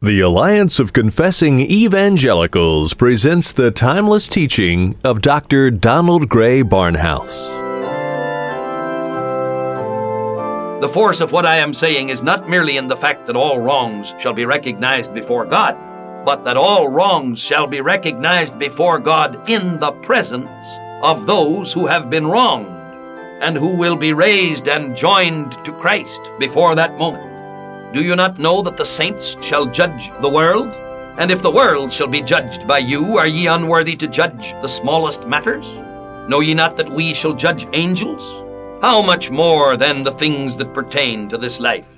The 0.00 0.20
Alliance 0.20 0.78
of 0.78 0.92
Confessing 0.92 1.58
Evangelicals 1.58 2.94
presents 2.94 3.50
the 3.50 3.72
timeless 3.72 4.28
teaching 4.28 4.96
of 5.02 5.22
Dr. 5.22 5.72
Donald 5.72 6.28
Grey 6.28 6.62
Barnhouse. 6.62 7.34
The 10.80 10.88
force 10.88 11.20
of 11.20 11.32
what 11.32 11.44
I 11.44 11.56
am 11.56 11.74
saying 11.74 12.10
is 12.10 12.22
not 12.22 12.48
merely 12.48 12.76
in 12.76 12.86
the 12.86 12.94
fact 12.94 13.26
that 13.26 13.34
all 13.34 13.58
wrongs 13.58 14.14
shall 14.20 14.32
be 14.32 14.44
recognized 14.44 15.12
before 15.14 15.44
God, 15.44 15.76
but 16.24 16.44
that 16.44 16.56
all 16.56 16.86
wrongs 16.86 17.40
shall 17.40 17.66
be 17.66 17.80
recognized 17.80 18.56
before 18.56 19.00
God 19.00 19.50
in 19.50 19.80
the 19.80 19.90
presence 19.90 20.78
of 21.02 21.26
those 21.26 21.72
who 21.72 21.86
have 21.88 22.08
been 22.08 22.28
wronged 22.28 22.68
and 23.42 23.56
who 23.56 23.74
will 23.74 23.96
be 23.96 24.12
raised 24.12 24.68
and 24.68 24.96
joined 24.96 25.50
to 25.64 25.72
Christ 25.72 26.20
before 26.38 26.76
that 26.76 26.96
moment. 26.98 27.37
Do 27.92 28.02
you 28.02 28.16
not 28.16 28.38
know 28.38 28.60
that 28.62 28.76
the 28.76 28.84
saints 28.84 29.36
shall 29.40 29.64
judge 29.64 30.12
the 30.20 30.28
world? 30.28 30.68
And 31.18 31.30
if 31.30 31.40
the 31.40 31.50
world 31.50 31.90
shall 31.90 32.06
be 32.06 32.20
judged 32.20 32.68
by 32.68 32.78
you, 32.78 33.16
are 33.16 33.26
ye 33.26 33.46
unworthy 33.46 33.96
to 33.96 34.06
judge 34.06 34.52
the 34.60 34.68
smallest 34.68 35.26
matters? 35.26 35.74
Know 36.28 36.40
ye 36.40 36.52
not 36.52 36.76
that 36.76 36.90
we 36.90 37.14
shall 37.14 37.32
judge 37.32 37.66
angels? 37.72 38.44
How 38.82 39.00
much 39.00 39.30
more 39.30 39.76
than 39.76 40.04
the 40.04 40.12
things 40.12 40.54
that 40.58 40.74
pertain 40.74 41.28
to 41.28 41.38
this 41.38 41.60
life? 41.60 41.97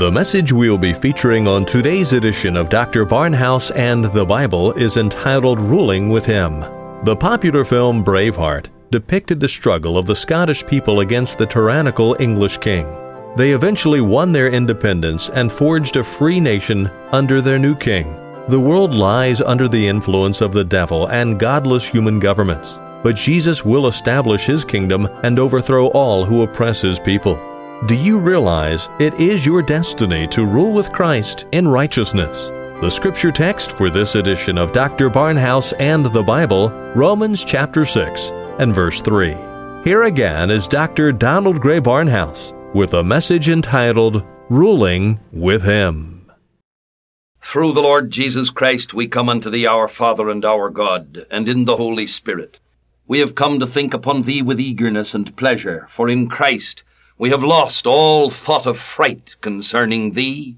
The 0.00 0.10
message 0.10 0.50
we'll 0.50 0.78
be 0.78 0.94
featuring 0.94 1.46
on 1.46 1.66
today's 1.66 2.14
edition 2.14 2.56
of 2.56 2.70
Dr. 2.70 3.04
Barnhouse 3.04 3.70
and 3.76 4.06
the 4.06 4.24
Bible 4.24 4.72
is 4.72 4.96
entitled 4.96 5.60
Ruling 5.60 6.08
with 6.08 6.24
Him. 6.24 6.60
The 7.04 7.14
popular 7.14 7.66
film 7.66 8.02
Braveheart 8.02 8.68
depicted 8.90 9.40
the 9.40 9.46
struggle 9.46 9.98
of 9.98 10.06
the 10.06 10.16
Scottish 10.16 10.64
people 10.64 11.00
against 11.00 11.36
the 11.36 11.44
tyrannical 11.44 12.16
English 12.18 12.56
king. 12.56 12.86
They 13.36 13.50
eventually 13.50 14.00
won 14.00 14.32
their 14.32 14.48
independence 14.48 15.28
and 15.28 15.52
forged 15.52 15.96
a 15.96 16.02
free 16.02 16.40
nation 16.40 16.86
under 17.12 17.42
their 17.42 17.58
new 17.58 17.76
king. 17.76 18.16
The 18.48 18.58
world 18.58 18.94
lies 18.94 19.42
under 19.42 19.68
the 19.68 19.86
influence 19.86 20.40
of 20.40 20.54
the 20.54 20.64
devil 20.64 21.08
and 21.08 21.38
godless 21.38 21.86
human 21.86 22.18
governments, 22.18 22.78
but 23.02 23.16
Jesus 23.16 23.66
will 23.66 23.86
establish 23.86 24.46
his 24.46 24.64
kingdom 24.64 25.10
and 25.24 25.38
overthrow 25.38 25.88
all 25.88 26.24
who 26.24 26.40
oppress 26.40 26.80
his 26.80 26.98
people. 26.98 27.49
Do 27.86 27.94
you 27.94 28.18
realize 28.18 28.90
it 28.98 29.14
is 29.14 29.46
your 29.46 29.62
destiny 29.62 30.28
to 30.28 30.44
rule 30.44 30.70
with 30.70 30.92
Christ 30.92 31.46
in 31.52 31.66
righteousness? 31.66 32.48
The 32.82 32.90
scripture 32.90 33.32
text 33.32 33.72
for 33.72 33.88
this 33.88 34.16
edition 34.16 34.58
of 34.58 34.72
Dr. 34.72 35.08
Barnhouse 35.08 35.72
and 35.78 36.04
the 36.04 36.22
Bible, 36.22 36.68
Romans 36.94 37.42
chapter 37.42 37.86
6 37.86 38.32
and 38.58 38.74
verse 38.74 39.00
3. 39.00 39.34
Here 39.82 40.02
again 40.02 40.50
is 40.50 40.68
Dr. 40.68 41.10
Donald 41.10 41.58
Grey 41.62 41.80
Barnhouse 41.80 42.52
with 42.74 42.92
a 42.92 43.02
message 43.02 43.48
entitled 43.48 44.26
Ruling 44.50 45.18
with 45.32 45.62
Him. 45.62 46.30
Through 47.40 47.72
the 47.72 47.80
Lord 47.80 48.10
Jesus 48.10 48.50
Christ 48.50 48.92
we 48.92 49.08
come 49.08 49.30
unto 49.30 49.48
thee, 49.48 49.64
our 49.64 49.88
Father 49.88 50.28
and 50.28 50.44
our 50.44 50.68
God, 50.68 51.24
and 51.30 51.48
in 51.48 51.64
the 51.64 51.76
Holy 51.76 52.06
Spirit. 52.06 52.60
We 53.06 53.20
have 53.20 53.34
come 53.34 53.58
to 53.58 53.66
think 53.66 53.94
upon 53.94 54.22
thee 54.22 54.42
with 54.42 54.60
eagerness 54.60 55.14
and 55.14 55.34
pleasure, 55.34 55.86
for 55.88 56.10
in 56.10 56.28
Christ 56.28 56.84
we 57.20 57.28
have 57.28 57.44
lost 57.44 57.86
all 57.86 58.30
thought 58.30 58.64
of 58.64 58.78
fright 58.78 59.36
concerning 59.42 60.12
thee, 60.12 60.56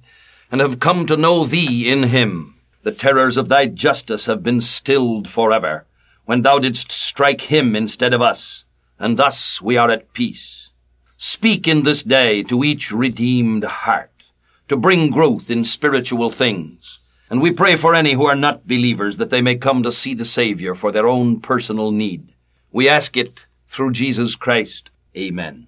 and 0.49 0.61
have 0.61 0.79
come 0.79 1.05
to 1.05 1.17
know 1.17 1.45
thee 1.45 1.91
in 1.91 2.05
him. 2.05 2.55
The 2.85 2.93
terrors 2.93 3.37
of 3.37 3.49
thy 3.49 3.67
justice 3.67 4.27
have 4.27 4.45
been 4.45 4.61
stilled 4.61 5.27
forever, 5.27 5.87
when 6.25 6.43
thou 6.43 6.61
didst 6.61 6.93
strike 6.93 7.41
him 7.41 7.75
instead 7.75 8.15
of 8.15 8.23
us, 8.23 8.65
and 8.97 9.19
thus 9.19 9.61
we 9.61 9.77
are 9.77 9.91
at 9.91 10.13
peace. 10.13 10.71
Speak 11.17 11.67
in 11.67 11.83
this 11.83 12.05
day 12.05 12.45
to 12.45 12.63
each 12.63 12.93
redeemed 12.93 13.65
heart, 13.65 14.31
to 14.69 14.77
bring 14.77 15.11
growth 15.11 15.51
in 15.51 15.65
spiritual 15.65 16.31
things. 16.31 17.01
And 17.29 17.43
we 17.43 17.51
pray 17.51 17.75
for 17.75 17.93
any 17.93 18.13
who 18.13 18.27
are 18.27 18.37
not 18.37 18.69
believers 18.69 19.17
that 19.17 19.31
they 19.31 19.43
may 19.43 19.57
come 19.57 19.83
to 19.83 19.91
see 19.91 20.15
the 20.15 20.25
Savior 20.25 20.77
for 20.77 20.93
their 20.93 21.09
own 21.09 21.41
personal 21.41 21.91
need. 21.91 22.29
We 22.71 22.89
ask 22.89 23.17
it 23.17 23.47
through 23.67 23.91
Jesus 23.91 24.37
Christ. 24.37 24.93
Amen. 25.17 25.67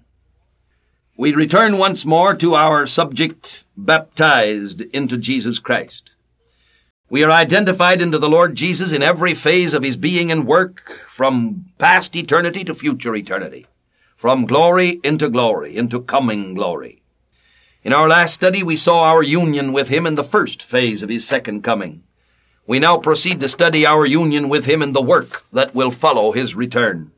We 1.17 1.33
return 1.33 1.77
once 1.77 2.05
more 2.05 2.35
to 2.35 2.55
our 2.55 2.85
subject, 2.85 3.63
baptized 3.77 4.81
into 4.81 5.17
Jesus 5.17 5.59
Christ. 5.59 6.11
We 7.09 7.23
are 7.23 7.31
identified 7.31 8.01
into 8.01 8.19
the 8.19 8.27
Lord 8.27 8.55
Jesus 8.55 8.91
in 8.91 9.01
every 9.01 9.33
phase 9.33 9.73
of 9.73 9.81
his 9.81 9.95
being 9.95 10.29
and 10.29 10.45
work, 10.45 10.89
from 11.07 11.67
past 11.77 12.17
eternity 12.17 12.65
to 12.65 12.73
future 12.73 13.15
eternity, 13.15 13.65
from 14.17 14.45
glory 14.45 14.99
into 15.05 15.29
glory, 15.29 15.77
into 15.77 16.01
coming 16.01 16.53
glory. 16.53 17.01
In 17.81 17.93
our 17.93 18.09
last 18.09 18.33
study, 18.33 18.61
we 18.61 18.75
saw 18.75 19.03
our 19.03 19.23
union 19.23 19.71
with 19.71 19.87
him 19.87 20.05
in 20.05 20.15
the 20.15 20.23
first 20.23 20.61
phase 20.61 21.01
of 21.01 21.07
his 21.07 21.25
second 21.25 21.61
coming. 21.61 22.03
We 22.67 22.79
now 22.79 22.97
proceed 22.97 23.39
to 23.39 23.47
study 23.47 23.85
our 23.85 24.05
union 24.05 24.49
with 24.49 24.65
him 24.65 24.81
in 24.81 24.91
the 24.91 25.01
work 25.01 25.45
that 25.53 25.73
will 25.73 25.91
follow 25.91 26.33
his 26.33 26.55
return. 26.55 27.13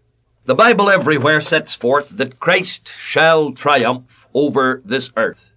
The 0.48 0.56
Bible 0.56 0.90
everywhere 0.90 1.42
sets 1.42 1.76
forth 1.76 2.12
that 2.12 2.40
Christ 2.40 2.88
shall 2.88 3.52
triumph 3.52 4.30
over 4.34 4.82
this 4.86 5.12
earth. 5.18 5.52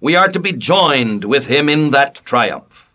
We 0.00 0.16
are 0.16 0.26
to 0.26 0.40
be 0.40 0.50
joined 0.50 1.24
with 1.24 1.46
him 1.46 1.68
in 1.68 1.92
that 1.92 2.16
triumph. 2.24 2.90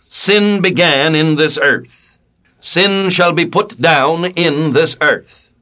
Sin 0.00 0.60
began 0.60 1.14
in 1.14 1.36
this 1.36 1.56
earth. 1.62 2.18
Sin 2.58 3.08
shall 3.08 3.32
be 3.32 3.46
put 3.46 3.80
down 3.80 4.24
in 4.34 4.72
this 4.72 4.96
earth. 5.00 5.52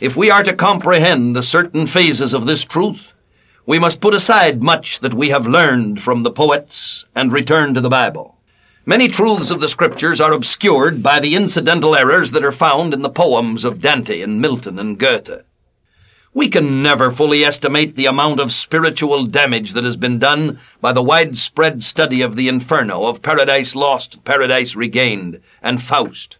If 0.00 0.16
we 0.16 0.32
are 0.32 0.42
to 0.42 0.52
comprehend 0.52 1.36
the 1.36 1.44
certain 1.44 1.86
phases 1.86 2.34
of 2.34 2.46
this 2.46 2.64
truth, 2.64 3.12
we 3.66 3.78
must 3.78 4.00
put 4.00 4.14
aside 4.14 4.64
much 4.64 4.98
that 4.98 5.14
we 5.14 5.28
have 5.28 5.46
learned 5.46 6.00
from 6.00 6.24
the 6.24 6.32
poets 6.32 7.04
and 7.14 7.30
return 7.30 7.72
to 7.74 7.80
the 7.80 7.88
Bible. 7.88 8.35
Many 8.88 9.08
truths 9.08 9.50
of 9.50 9.58
the 9.58 9.66
scriptures 9.66 10.20
are 10.20 10.32
obscured 10.32 11.02
by 11.02 11.18
the 11.18 11.34
incidental 11.34 11.96
errors 11.96 12.30
that 12.30 12.44
are 12.44 12.52
found 12.52 12.94
in 12.94 13.02
the 13.02 13.10
poems 13.10 13.64
of 13.64 13.80
Dante 13.80 14.20
and 14.20 14.40
Milton 14.40 14.78
and 14.78 14.96
Goethe. 14.96 15.42
We 16.32 16.48
can 16.48 16.84
never 16.84 17.10
fully 17.10 17.44
estimate 17.44 17.96
the 17.96 18.06
amount 18.06 18.38
of 18.38 18.52
spiritual 18.52 19.26
damage 19.26 19.72
that 19.72 19.82
has 19.82 19.96
been 19.96 20.20
done 20.20 20.60
by 20.80 20.92
the 20.92 21.02
widespread 21.02 21.82
study 21.82 22.22
of 22.22 22.36
the 22.36 22.46
Inferno, 22.46 23.06
of 23.06 23.22
Paradise 23.22 23.74
Lost, 23.74 24.22
Paradise 24.22 24.76
Regained, 24.76 25.40
and 25.60 25.82
Faust. 25.82 26.38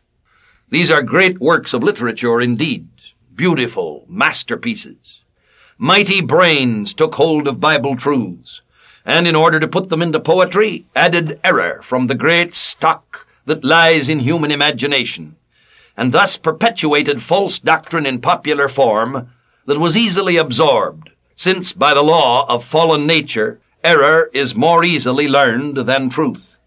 These 0.71 0.89
are 0.89 1.03
great 1.03 1.41
works 1.41 1.75
of 1.75 1.83
literature 1.83 2.41
indeed, 2.41 2.89
beautiful 3.35 4.05
masterpieces. 4.09 5.25
Mighty 5.79 6.21
brains 6.21 6.95
took 6.95 7.17
hold 7.17 7.49
of 7.49 7.59
Bible 7.59 7.97
truths 7.97 8.63
and 9.07 9.29
in 9.29 9.37
order 9.37 9.61
to 9.61 9.69
put 9.69 9.89
them 9.89 10.03
into 10.03 10.19
poetry, 10.19 10.85
added 10.97 11.39
error 11.45 11.81
from 11.83 12.09
the 12.09 12.15
great 12.15 12.53
stock 12.53 13.27
that 13.45 13.65
lies 13.65 14.09
in 14.09 14.19
human 14.19 14.51
imagination, 14.51 15.37
and 15.97 16.11
thus 16.11 16.37
perpetuated 16.37 17.23
false 17.23 17.61
doctrine 17.61 18.05
in 18.05 18.21
popular 18.21 18.69
form 18.69 19.31
that 19.67 19.79
was 19.79 19.97
easily 19.97 20.37
absorbed, 20.37 21.09
since 21.37 21.73
by 21.73 21.95
the 21.95 22.03
law 22.03 22.45
of 22.49 22.65
fallen 22.65 23.07
nature, 23.07 23.61
error 23.85 24.29
is 24.35 24.57
more 24.57 24.85
easily 24.85 25.29
learned 25.29 25.77
than 25.77 26.11
truth. 26.11 26.59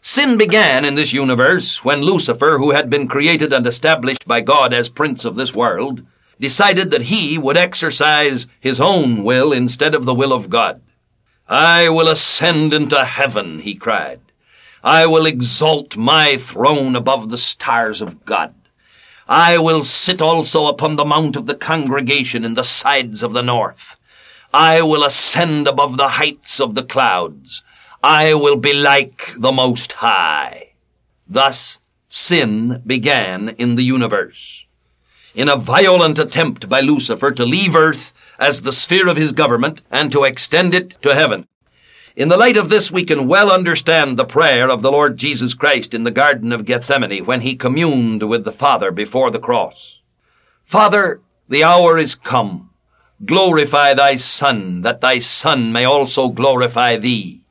Sin 0.00 0.38
began 0.38 0.84
in 0.84 0.94
this 0.94 1.12
universe 1.12 1.84
when 1.84 2.00
Lucifer, 2.00 2.58
who 2.58 2.70
had 2.70 2.88
been 2.88 3.08
created 3.08 3.52
and 3.52 3.66
established 3.66 4.26
by 4.26 4.40
God 4.40 4.72
as 4.72 4.88
prince 4.88 5.24
of 5.24 5.34
this 5.34 5.54
world, 5.54 6.02
decided 6.38 6.90
that 6.90 7.02
he 7.02 7.36
would 7.36 7.56
exercise 7.56 8.46
his 8.60 8.80
own 8.80 9.24
will 9.24 9.52
instead 9.52 9.94
of 9.94 10.06
the 10.06 10.14
will 10.14 10.32
of 10.32 10.48
God. 10.48 10.80
I 11.50 11.88
will 11.88 12.06
ascend 12.06 12.72
into 12.72 13.04
heaven, 13.04 13.58
he 13.58 13.74
cried. 13.74 14.20
I 14.84 15.06
will 15.06 15.26
exalt 15.26 15.96
my 15.96 16.36
throne 16.36 16.94
above 16.94 17.28
the 17.28 17.36
stars 17.36 18.00
of 18.00 18.24
God. 18.24 18.54
I 19.28 19.58
will 19.58 19.82
sit 19.82 20.22
also 20.22 20.68
upon 20.68 20.94
the 20.94 21.04
mount 21.04 21.34
of 21.34 21.46
the 21.46 21.56
congregation 21.56 22.44
in 22.44 22.54
the 22.54 22.62
sides 22.62 23.24
of 23.24 23.32
the 23.32 23.42
north. 23.42 23.96
I 24.54 24.82
will 24.82 25.02
ascend 25.02 25.66
above 25.66 25.96
the 25.96 26.10
heights 26.10 26.60
of 26.60 26.76
the 26.76 26.84
clouds. 26.84 27.64
I 28.00 28.32
will 28.34 28.56
be 28.56 28.72
like 28.72 29.32
the 29.36 29.50
Most 29.50 29.94
High. 29.94 30.70
Thus, 31.28 31.80
sin 32.08 32.80
began 32.86 33.48
in 33.58 33.74
the 33.74 33.84
universe. 33.84 34.66
In 35.34 35.48
a 35.48 35.56
violent 35.56 36.20
attempt 36.20 36.68
by 36.68 36.80
Lucifer 36.80 37.32
to 37.32 37.44
leave 37.44 37.74
earth 37.74 38.12
as 38.40 38.62
the 38.62 38.72
sphere 38.72 39.06
of 39.06 39.16
his 39.16 39.32
government 39.32 39.82
and 39.90 40.10
to 40.10 40.24
extend 40.24 40.74
it 40.74 40.96
to 41.02 41.14
heaven. 41.14 41.46
In 42.16 42.28
the 42.28 42.36
light 42.36 42.56
of 42.56 42.70
this, 42.70 42.90
we 42.90 43.04
can 43.04 43.28
well 43.28 43.52
understand 43.52 44.16
the 44.16 44.24
prayer 44.24 44.68
of 44.68 44.82
the 44.82 44.90
Lord 44.90 45.16
Jesus 45.16 45.54
Christ 45.54 45.94
in 45.94 46.02
the 46.02 46.10
Garden 46.10 46.50
of 46.50 46.64
Gethsemane 46.64 47.24
when 47.24 47.42
he 47.42 47.54
communed 47.54 48.28
with 48.28 48.44
the 48.44 48.52
Father 48.52 48.90
before 48.90 49.30
the 49.30 49.38
cross. 49.38 50.00
Father, 50.64 51.20
the 51.48 51.62
hour 51.62 51.98
is 51.98 52.14
come. 52.14 52.70
Glorify 53.24 53.94
thy 53.94 54.16
Son, 54.16 54.80
that 54.82 55.00
thy 55.00 55.18
Son 55.18 55.72
may 55.72 55.84
also 55.84 56.28
glorify 56.28 56.96
thee. 56.96 57.42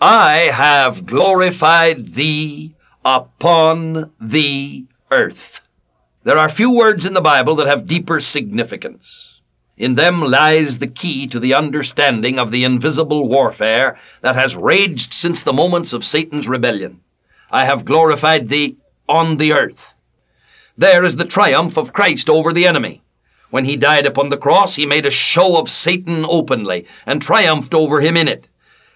I 0.00 0.50
have 0.52 1.06
glorified 1.06 2.14
thee 2.14 2.74
upon 3.04 4.12
the 4.20 4.86
earth. 5.10 5.60
There 6.24 6.38
are 6.38 6.48
few 6.48 6.74
words 6.74 7.04
in 7.04 7.12
the 7.12 7.20
Bible 7.20 7.54
that 7.56 7.66
have 7.66 7.86
deeper 7.86 8.18
significance. 8.20 9.33
In 9.76 9.96
them 9.96 10.20
lies 10.20 10.78
the 10.78 10.86
key 10.86 11.26
to 11.26 11.40
the 11.40 11.52
understanding 11.52 12.38
of 12.38 12.52
the 12.52 12.62
invisible 12.62 13.26
warfare 13.26 13.98
that 14.20 14.36
has 14.36 14.54
raged 14.54 15.12
since 15.12 15.42
the 15.42 15.52
moments 15.52 15.92
of 15.92 16.04
Satan's 16.04 16.46
rebellion. 16.46 17.00
I 17.50 17.64
have 17.64 17.84
glorified 17.84 18.50
thee 18.50 18.76
on 19.08 19.38
the 19.38 19.52
earth. 19.52 19.94
There 20.78 21.04
is 21.04 21.16
the 21.16 21.24
triumph 21.24 21.76
of 21.76 21.92
Christ 21.92 22.30
over 22.30 22.52
the 22.52 22.68
enemy. 22.68 23.02
When 23.50 23.64
he 23.64 23.76
died 23.76 24.06
upon 24.06 24.28
the 24.28 24.36
cross, 24.36 24.76
he 24.76 24.86
made 24.86 25.06
a 25.06 25.10
show 25.10 25.58
of 25.58 25.68
Satan 25.68 26.24
openly 26.24 26.86
and 27.04 27.20
triumphed 27.20 27.74
over 27.74 28.00
him 28.00 28.16
in 28.16 28.28
it, 28.28 28.48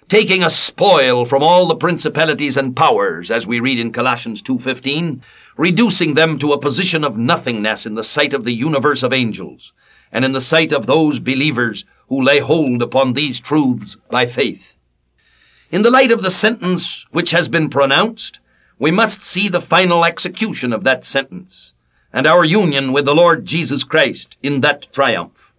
taking 0.09 0.45
a 0.45 0.51
spoil 0.51 1.25
from 1.25 1.43
all 1.43 1.67
the 1.67 1.75
principalities 1.75 2.57
and 2.57 2.77
powers, 2.77 3.33
as 3.33 3.49
we 3.49 3.59
read 3.59 3.81
in 3.81 3.91
Colossians 3.91 4.43
2.15, 4.43 5.23
reducing 5.57 6.15
them 6.15 6.39
to 6.39 6.53
a 6.53 6.61
position 6.61 7.03
of 7.03 7.19
nothingness 7.19 7.85
in 7.85 7.97
the 7.97 8.05
sight 8.05 8.33
of 8.33 8.45
the 8.45 8.55
universe 8.55 9.03
of 9.03 9.13
angels 9.13 9.73
and 10.13 10.25
in 10.25 10.33
the 10.33 10.41
sight 10.41 10.73
of 10.73 10.87
those 10.87 11.19
believers 11.19 11.85
who 12.09 12.23
lay 12.23 12.39
hold 12.39 12.83
upon 12.83 13.13
these 13.13 13.41
truths 13.41 13.97
by 14.11 14.27
faith. 14.27 14.77
In 15.71 15.83
the 15.83 15.91
light 15.91 16.11
of 16.11 16.23
the 16.23 16.31
sentence 16.31 17.05
which 17.11 17.31
has 17.33 17.49
been 17.49 17.69
pronounced, 17.69 18.41
we 18.79 18.91
must 18.91 19.23
see 19.23 19.49
the 19.49 19.61
final 19.61 20.05
execution 20.05 20.73
of 20.73 20.85
that 20.85 21.05
sentence 21.05 21.75
and 22.13 22.27
our 22.27 22.45
union 22.45 22.93
with 22.93 23.05
the 23.05 23.15
Lord 23.15 23.45
Jesus 23.45 23.85
Christ 23.85 24.37
in 24.43 24.63
that 24.63 24.93
triumph. 24.93 25.53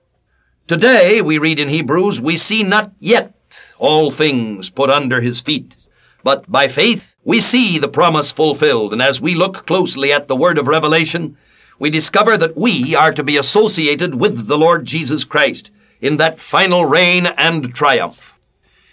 Today, 0.67 1.21
we 1.21 1.37
read 1.37 1.59
in 1.59 1.69
Hebrews, 1.69 2.21
we 2.21 2.37
see 2.37 2.63
not 2.63 2.91
yet 2.99 3.33
all 3.77 4.11
things 4.11 4.69
put 4.69 4.89
under 4.89 5.21
his 5.21 5.41
feet, 5.41 5.75
but 6.23 6.49
by 6.51 6.67
faith 6.67 7.15
we 7.23 7.39
see 7.39 7.77
the 7.77 7.87
promise 7.87 8.31
fulfilled, 8.31 8.93
and 8.93 9.01
as 9.01 9.21
we 9.21 9.35
look 9.35 9.65
closely 9.65 10.11
at 10.11 10.27
the 10.27 10.35
word 10.35 10.57
of 10.57 10.67
Revelation, 10.67 11.37
we 11.79 11.89
discover 11.89 12.37
that 12.37 12.57
we 12.57 12.93
are 12.93 13.13
to 13.13 13.23
be 13.23 13.37
associated 13.37 14.15
with 14.15 14.47
the 14.47 14.57
Lord 14.57 14.85
Jesus 14.85 15.23
Christ 15.23 15.71
in 16.01 16.17
that 16.17 16.39
final 16.39 16.85
reign 16.85 17.25
and 17.25 17.73
triumph. 17.73 18.37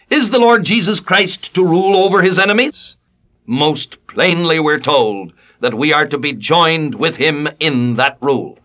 Is 0.09 0.31
the 0.31 0.38
Lord 0.38 0.65
Jesus 0.65 1.00
Christ 1.00 1.55
to 1.56 1.67
rule 1.67 1.97
over 1.97 2.23
his 2.23 2.38
enemies? 2.38 2.97
Most 3.44 4.06
plainly 4.06 4.61
we're 4.61 4.79
told 4.79 5.33
that 5.61 5.75
we 5.75 5.93
are 5.93 6.06
to 6.06 6.19
be 6.19 6.33
joined 6.33 6.94
with 6.94 7.17
him 7.17 7.49
in 7.59 7.97
that 7.97 8.19
rule. 8.21 8.59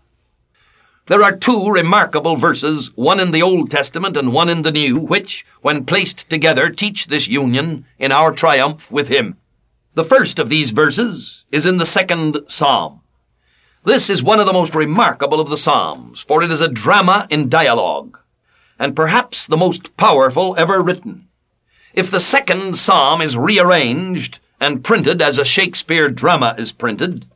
There 1.06 1.22
are 1.24 1.36
two 1.36 1.68
remarkable 1.68 2.36
verses, 2.36 2.96
one 2.96 3.18
in 3.18 3.32
the 3.32 3.42
Old 3.42 3.70
Testament 3.70 4.16
and 4.16 4.32
one 4.32 4.48
in 4.48 4.62
the 4.62 4.70
New, 4.70 5.00
which, 5.00 5.44
when 5.60 5.84
placed 5.84 6.30
together, 6.30 6.70
teach 6.70 7.06
this 7.06 7.26
union 7.26 7.86
in 7.98 8.12
our 8.12 8.32
triumph 8.32 8.90
with 8.92 9.08
him. 9.08 9.36
The 9.94 10.04
first 10.04 10.38
of 10.38 10.48
these 10.48 10.70
verses 10.70 11.44
is 11.50 11.66
in 11.66 11.78
the 11.78 11.84
second 11.84 12.38
Psalm. 12.46 13.01
This 13.84 14.08
is 14.08 14.22
one 14.22 14.38
of 14.38 14.46
the 14.46 14.52
most 14.52 14.76
remarkable 14.76 15.40
of 15.40 15.50
the 15.50 15.56
Psalms, 15.56 16.20
for 16.20 16.40
it 16.40 16.52
is 16.52 16.60
a 16.60 16.68
drama 16.68 17.26
in 17.30 17.48
dialogue, 17.48 18.16
and 18.78 18.94
perhaps 18.94 19.44
the 19.44 19.56
most 19.56 19.96
powerful 19.96 20.54
ever 20.56 20.80
written. 20.80 21.26
If 21.92 22.08
the 22.08 22.20
second 22.20 22.78
Psalm 22.78 23.20
is 23.20 23.36
rearranged 23.36 24.38
and 24.60 24.84
printed 24.84 25.20
as 25.20 25.36
a 25.36 25.44
Shakespeare 25.44 26.08
drama 26.08 26.54
is 26.56 26.70
printed, 26.70 27.26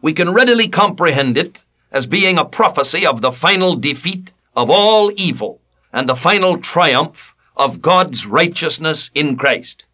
we 0.00 0.12
can 0.12 0.32
readily 0.32 0.68
comprehend 0.68 1.36
it 1.36 1.64
as 1.90 2.06
being 2.06 2.38
a 2.38 2.44
prophecy 2.44 3.04
of 3.04 3.20
the 3.20 3.32
final 3.32 3.74
defeat 3.74 4.30
of 4.54 4.70
all 4.70 5.10
evil 5.16 5.60
and 5.92 6.08
the 6.08 6.14
final 6.14 6.56
triumph 6.56 7.34
of 7.56 7.82
God's 7.82 8.28
righteousness 8.28 9.10
in 9.12 9.36
Christ. 9.36 9.84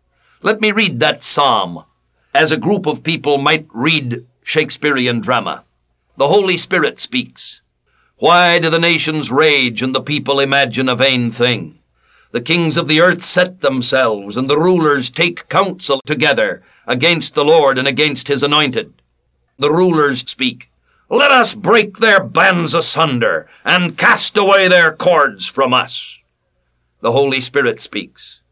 Let 0.42 0.60
me 0.60 0.72
read 0.72 1.00
that 1.00 1.22
psalm 1.22 1.84
as 2.34 2.52
a 2.52 2.58
group 2.58 2.84
of 2.84 3.02
people 3.02 3.38
might 3.38 3.66
read 3.72 4.26
Shakespearean 4.42 5.20
drama. 5.20 5.64
The 6.18 6.28
Holy 6.28 6.58
Spirit 6.58 7.00
speaks. 7.00 7.62
Why 8.18 8.58
do 8.58 8.68
the 8.68 8.78
nations 8.78 9.32
rage 9.32 9.80
and 9.80 9.94
the 9.94 10.02
people 10.02 10.40
imagine 10.40 10.88
a 10.90 10.94
vain 10.94 11.30
thing? 11.30 11.78
The 12.32 12.42
kings 12.42 12.76
of 12.76 12.86
the 12.86 13.00
earth 13.00 13.24
set 13.24 13.62
themselves, 13.62 14.36
and 14.36 14.48
the 14.48 14.58
rulers 14.58 15.08
take 15.08 15.48
counsel 15.48 16.02
together 16.04 16.62
against 16.86 17.34
the 17.34 17.44
Lord 17.44 17.78
and 17.78 17.88
against 17.88 18.28
his 18.28 18.42
anointed. 18.42 18.92
The 19.58 19.72
rulers 19.72 20.20
speak, 20.20 20.70
Let 21.08 21.30
us 21.30 21.54
break 21.54 21.96
their 21.96 22.22
bands 22.22 22.74
asunder, 22.74 23.48
and 23.64 23.96
cast 23.96 24.36
away 24.36 24.68
their 24.68 24.92
cords 24.92 25.46
from 25.46 25.72
us. 25.72 26.18
The 27.00 27.12
Holy 27.12 27.40
Spirit 27.40 27.80
speaks, 27.80 28.42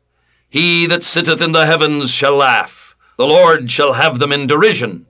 He 0.48 0.86
that 0.86 1.02
sitteth 1.02 1.42
in 1.42 1.52
the 1.52 1.66
heavens 1.66 2.10
shall 2.10 2.36
laugh, 2.36 2.96
the 3.18 3.26
Lord 3.26 3.70
shall 3.70 3.92
have 3.92 4.18
them 4.18 4.32
in 4.32 4.46
derision. 4.46 5.04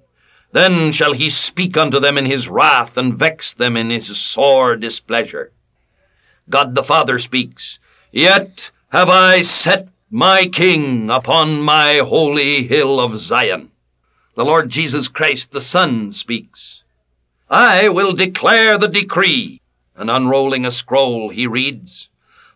Then 0.53 0.91
shall 0.91 1.13
he 1.13 1.31
speak 1.31 1.77
unto 1.77 2.01
them 2.01 2.19
in 2.19 2.27
his 2.27 2.49
wrath, 2.49 2.97
and 2.97 3.17
vex 3.17 3.53
them 3.53 3.77
in 3.77 3.91
his 3.91 4.17
sore 4.19 4.77
displeasure. 4.77 5.53
God 6.49 6.75
the 6.75 6.83
Father 6.83 7.19
speaks, 7.19 7.79
Yet 8.11 8.71
have 8.89 9.09
I 9.09 9.43
set 9.43 9.89
my 10.11 10.47
King 10.47 11.09
upon 11.09 11.61
my 11.61 11.99
holy 11.99 12.65
hill 12.65 12.99
of 12.99 13.17
Zion. 13.17 13.71
The 14.35 14.45
Lord 14.45 14.69
Jesus 14.69 15.07
Christ 15.07 15.53
the 15.53 15.61
Son 15.61 16.11
speaks, 16.11 16.83
I 17.49 17.89
will 17.89 18.13
declare 18.13 18.77
the 18.79 18.89
decree. 18.89 19.61
And 19.95 20.11
unrolling 20.11 20.67
a 20.67 20.71
scroll, 20.71 21.29
he 21.29 21.47
reads, 21.47 22.09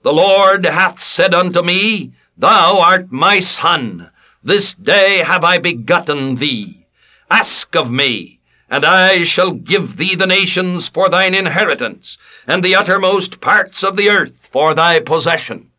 The 0.02 0.12
Lord 0.12 0.64
hath 0.66 0.98
said 0.98 1.34
unto 1.34 1.62
me, 1.62 2.12
Thou 2.36 2.80
art 2.80 3.12
my 3.12 3.38
Son, 3.38 4.10
this 4.42 4.74
day 4.74 5.18
have 5.18 5.44
I 5.44 5.58
begotten 5.58 6.36
thee. 6.36 6.83
Ask 7.30 7.74
of 7.74 7.90
me, 7.90 8.40
and 8.68 8.84
I 8.84 9.22
shall 9.22 9.52
give 9.52 9.96
thee 9.96 10.14
the 10.14 10.26
nations 10.26 10.88
for 10.88 11.08
thine 11.08 11.34
inheritance, 11.34 12.18
and 12.46 12.62
the 12.62 12.74
uttermost 12.74 13.40
parts 13.40 13.82
of 13.82 13.96
the 13.96 14.10
earth 14.10 14.48
for 14.52 14.74
thy 14.74 15.00
possession. 15.00 15.70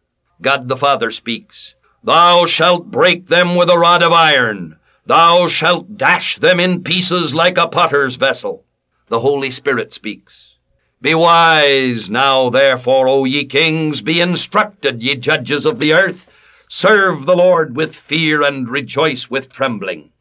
God 0.42 0.68
the 0.68 0.78
Father 0.78 1.12
speaks, 1.12 1.76
Thou 2.04 2.46
shalt 2.46 2.92
break 2.92 3.28
them 3.28 3.56
with 3.56 3.70
a 3.70 3.78
rod 3.78 4.02
of 4.02 4.12
iron. 4.12 4.78
Thou 5.06 5.48
shalt 5.48 5.98
dash 5.98 6.38
them 6.38 6.60
in 6.60 6.84
pieces 6.84 7.36
like 7.36 7.58
a 7.58 7.68
potter's 7.68 8.16
vessel. 8.16 8.66
The 9.08 9.20
Holy 9.20 9.52
Spirit 9.52 9.94
speaks. 9.94 10.56
Be 11.02 11.14
wise 11.14 12.10
now, 12.10 12.50
therefore, 12.50 13.08
O 13.08 13.26
ye 13.26 13.46
kings, 13.46 14.02
be 14.02 14.20
instructed, 14.20 15.04
ye 15.04 15.16
judges 15.16 15.68
of 15.68 15.78
the 15.78 15.94
earth. 15.94 16.26
Serve 16.68 17.28
the 17.28 17.36
Lord 17.36 17.76
with 17.76 17.96
fear 17.96 18.42
and 18.42 18.68
rejoice 18.68 19.30
with 19.30 19.54
trembling. 19.54 20.12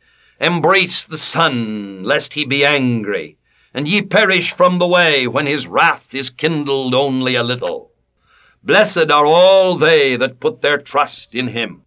Embrace 0.44 1.04
the 1.04 1.16
Son, 1.16 2.02
lest 2.02 2.34
he 2.34 2.44
be 2.44 2.66
angry, 2.66 3.38
and 3.72 3.88
ye 3.88 4.02
perish 4.02 4.52
from 4.52 4.78
the 4.78 4.86
way 4.86 5.26
when 5.26 5.46
his 5.46 5.66
wrath 5.66 6.14
is 6.14 6.28
kindled 6.28 6.94
only 6.94 7.34
a 7.34 7.42
little. 7.42 7.90
Blessed 8.62 9.10
are 9.10 9.24
all 9.24 9.74
they 9.74 10.16
that 10.16 10.40
put 10.40 10.60
their 10.60 10.76
trust 10.76 11.34
in 11.34 11.48
him. 11.48 11.80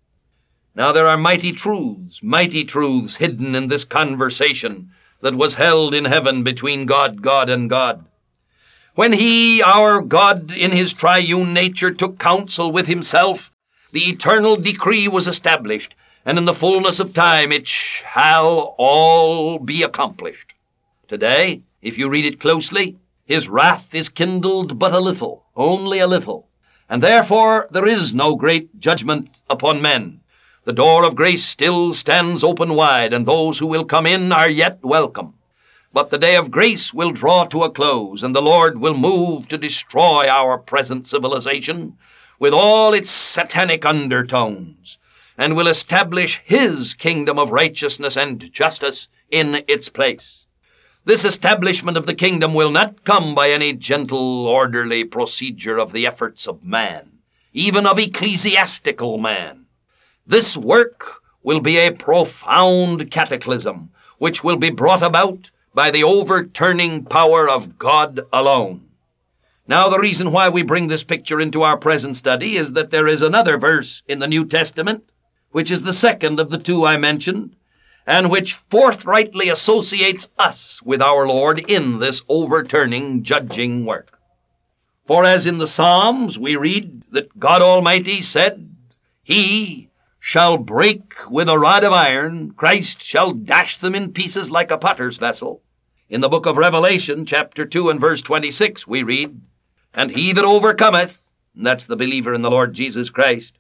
Now 0.73 0.91
there 0.91 1.05
are 1.05 1.17
mighty 1.17 1.51
truths, 1.51 2.23
mighty 2.23 2.63
truths 2.63 3.17
hidden 3.17 3.53
in 3.53 3.67
this 3.67 3.85
conversation 3.85 4.89
that 5.21 5.35
was 5.35 5.53
held 5.53 5.93
in 5.93 6.05
heaven 6.05 6.41
between 6.41 6.87
God, 6.87 7.21
God, 7.21 7.51
and 7.51 7.69
God. 7.69 8.05
When 8.95 9.13
he, 9.13 9.61
our 9.61 10.01
God, 10.01 10.49
in 10.49 10.71
his 10.71 10.93
triune 10.93 11.53
nature 11.53 11.91
took 11.91 12.17
counsel 12.17 12.71
with 12.71 12.87
himself, 12.87 13.51
the 13.91 14.09
eternal 14.09 14.55
decree 14.55 15.07
was 15.07 15.27
established 15.27 15.93
and 16.27 16.38
in 16.38 16.43
the 16.43 16.53
fullness 16.53 17.00
of 17.00 17.13
time 17.13 17.53
it 17.53 17.65
shall 17.65 18.75
all 18.77 19.60
be 19.60 19.81
accomplished. 19.81 20.53
Today, 21.07 21.62
if 21.81 21.98
you 21.98 22.10
read 22.10 22.25
it 22.25 22.41
closely, 22.41 22.98
His 23.24 23.48
wrath 23.48 23.96
is 23.96 24.10
kindled 24.10 24.77
but 24.77 24.91
a 24.91 25.00
little, 25.00 25.46
only 25.55 26.00
a 26.00 26.05
little, 26.05 26.50
and 26.89 27.01
therefore 27.01 27.69
there 27.72 27.88
is 27.88 28.13
no 28.13 28.36
great 28.36 28.77
judgment 28.77 29.29
upon 29.50 29.81
men. 29.81 30.19
The 30.65 30.74
door 30.74 31.05
of 31.05 31.15
grace 31.15 31.46
still 31.46 31.93
stands 31.93 32.43
open 32.43 32.75
wide, 32.75 33.13
and 33.13 33.25
those 33.25 33.60
who 33.60 33.67
will 33.67 33.86
come 33.86 34.05
in 34.05 34.34
are 34.34 34.50
yet 34.50 34.79
welcome. 34.84 35.34
But 35.93 36.10
the 36.10 36.17
day 36.17 36.36
of 36.36 36.51
grace 36.51 36.93
will 36.93 37.12
draw 37.12 37.46
to 37.46 37.63
a 37.63 37.72
close, 37.72 38.22
and 38.22 38.36
the 38.36 38.41
Lord 38.41 38.79
will 38.79 38.96
move 38.96 39.48
to 39.48 39.57
destroy 39.57 40.27
our 40.27 40.57
present 40.57 41.07
civilization 41.07 41.98
with 42.38 42.53
all 42.53 42.93
its 42.93 43.12
satanic 43.12 43.86
undertones, 43.86 44.98
and 45.38 45.56
will 45.56 45.67
establish 45.67 46.41
His 46.44 46.94
kingdom 46.94 47.38
of 47.38 47.51
righteousness 47.51 48.17
and 48.17 48.51
justice 48.51 49.08
in 49.29 49.63
its 49.67 49.89
place. 49.89 50.46
This 51.06 51.24
establishment 51.24 51.96
of 51.96 52.06
the 52.06 52.13
kingdom 52.13 52.53
will 52.53 52.72
not 52.72 53.03
come 53.06 53.34
by 53.34 53.51
any 53.51 53.72
gentle, 53.74 54.46
orderly 54.46 55.06
procedure 55.06 55.77
of 55.77 55.94
the 55.94 56.06
efforts 56.06 56.48
of 56.48 56.65
man, 56.65 57.20
even 57.53 57.86
of 57.86 57.98
ecclesiastical 57.98 59.17
man. 59.17 59.67
This 60.25 60.58
work 60.58 61.22
will 61.44 61.62
be 61.62 61.77
a 61.77 61.91
profound 61.91 63.10
cataclysm, 63.10 63.89
which 64.17 64.44
will 64.44 64.58
be 64.58 64.70
brought 64.70 65.01
about 65.01 65.50
by 65.74 65.91
the 65.91 66.03
overturning 66.03 67.06
power 67.06 67.48
of 67.48 67.77
God 67.77 68.20
alone. 68.34 68.89
Now, 69.65 69.89
the 69.89 70.00
reason 70.00 70.32
why 70.32 70.50
we 70.50 70.63
bring 70.63 70.88
this 70.88 71.03
picture 71.03 71.39
into 71.39 71.62
our 71.62 71.77
present 71.77 72.17
study 72.17 72.58
is 72.58 72.74
that 72.74 72.91
there 72.91 73.08
is 73.08 73.22
another 73.22 73.58
verse 73.58 74.01
in 74.08 74.20
the 74.20 74.27
New 74.27 74.44
Testament, 74.44 75.10
which 75.51 75.71
is 75.71 75.81
the 75.81 75.93
second 75.93 76.39
of 76.39 76.49
the 76.49 76.57
two 76.57 76.85
I 76.85 76.97
mentioned, 76.97 77.55
and 78.05 78.29
which 78.29 78.53
forthrightly 78.69 79.49
associates 79.49 80.29
us 80.37 80.81
with 80.81 81.01
our 81.01 81.27
Lord 81.27 81.69
in 81.69 81.99
this 81.99 82.21
overturning, 82.29 83.23
judging 83.23 83.85
work. 83.85 84.19
For 85.05 85.25
as 85.25 85.45
in 85.45 85.57
the 85.57 85.67
Psalms 85.67 86.37
we 86.37 86.55
read 86.55 87.03
that 87.11 87.39
God 87.39 87.61
Almighty 87.61 88.21
said, 88.21 88.69
He 89.23 89.89
shall 90.19 90.57
break 90.57 91.13
with 91.29 91.47
a 91.47 91.57
rod 91.57 91.83
of 91.83 91.93
iron, 91.93 92.51
Christ 92.51 93.01
shall 93.01 93.31
dash 93.31 93.77
them 93.77 93.95
in 93.95 94.11
pieces 94.11 94.51
like 94.51 94.71
a 94.71 94.77
potter's 94.77 95.17
vessel. 95.17 95.61
In 96.09 96.21
the 96.21 96.29
book 96.29 96.45
of 96.45 96.57
Revelation, 96.57 97.25
chapter 97.25 97.65
2 97.65 97.89
and 97.89 97.99
verse 97.99 98.21
26, 98.21 98.87
we 98.87 99.03
read, 99.03 99.39
And 99.93 100.11
he 100.11 100.33
that 100.33 100.45
overcometh, 100.45 101.31
and 101.55 101.65
that's 101.65 101.85
the 101.85 101.95
believer 101.95 102.33
in 102.33 102.41
the 102.41 102.51
Lord 102.51 102.73
Jesus 102.73 103.09
Christ, 103.09 103.57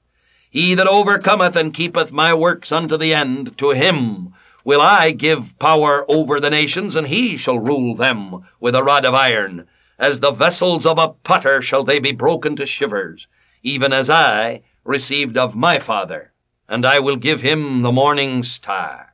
he 0.49 0.75
that 0.75 0.87
overcometh 0.87 1.55
and 1.55 1.73
keepeth 1.73 2.11
my 2.11 2.33
works 2.33 2.71
unto 2.71 2.97
the 2.97 3.13
end, 3.13 3.57
to 3.57 3.71
him 3.71 4.33
will 4.63 4.81
I 4.81 5.11
give 5.11 5.57
power 5.59 6.05
over 6.09 6.39
the 6.39 6.49
nations, 6.49 6.95
and 6.95 7.07
he 7.07 7.37
shall 7.37 7.59
rule 7.59 7.95
them 7.95 8.43
with 8.59 8.75
a 8.75 8.83
rod 8.83 9.05
of 9.05 9.13
iron. 9.13 9.67
As 9.99 10.19
the 10.19 10.31
vessels 10.31 10.85
of 10.85 10.97
a 10.97 11.09
potter 11.09 11.61
shall 11.61 11.83
they 11.83 11.99
be 11.99 12.11
broken 12.11 12.55
to 12.55 12.65
shivers, 12.65 13.27
even 13.63 13.93
as 13.93 14.09
I 14.09 14.61
received 14.83 15.37
of 15.37 15.55
my 15.55 15.79
Father 15.79 16.31
and 16.67 16.85
I 16.85 16.99
will 16.99 17.15
give 17.15 17.41
him 17.41 17.81
the 17.81 17.91
morning 17.91 18.43
star. 18.43 19.13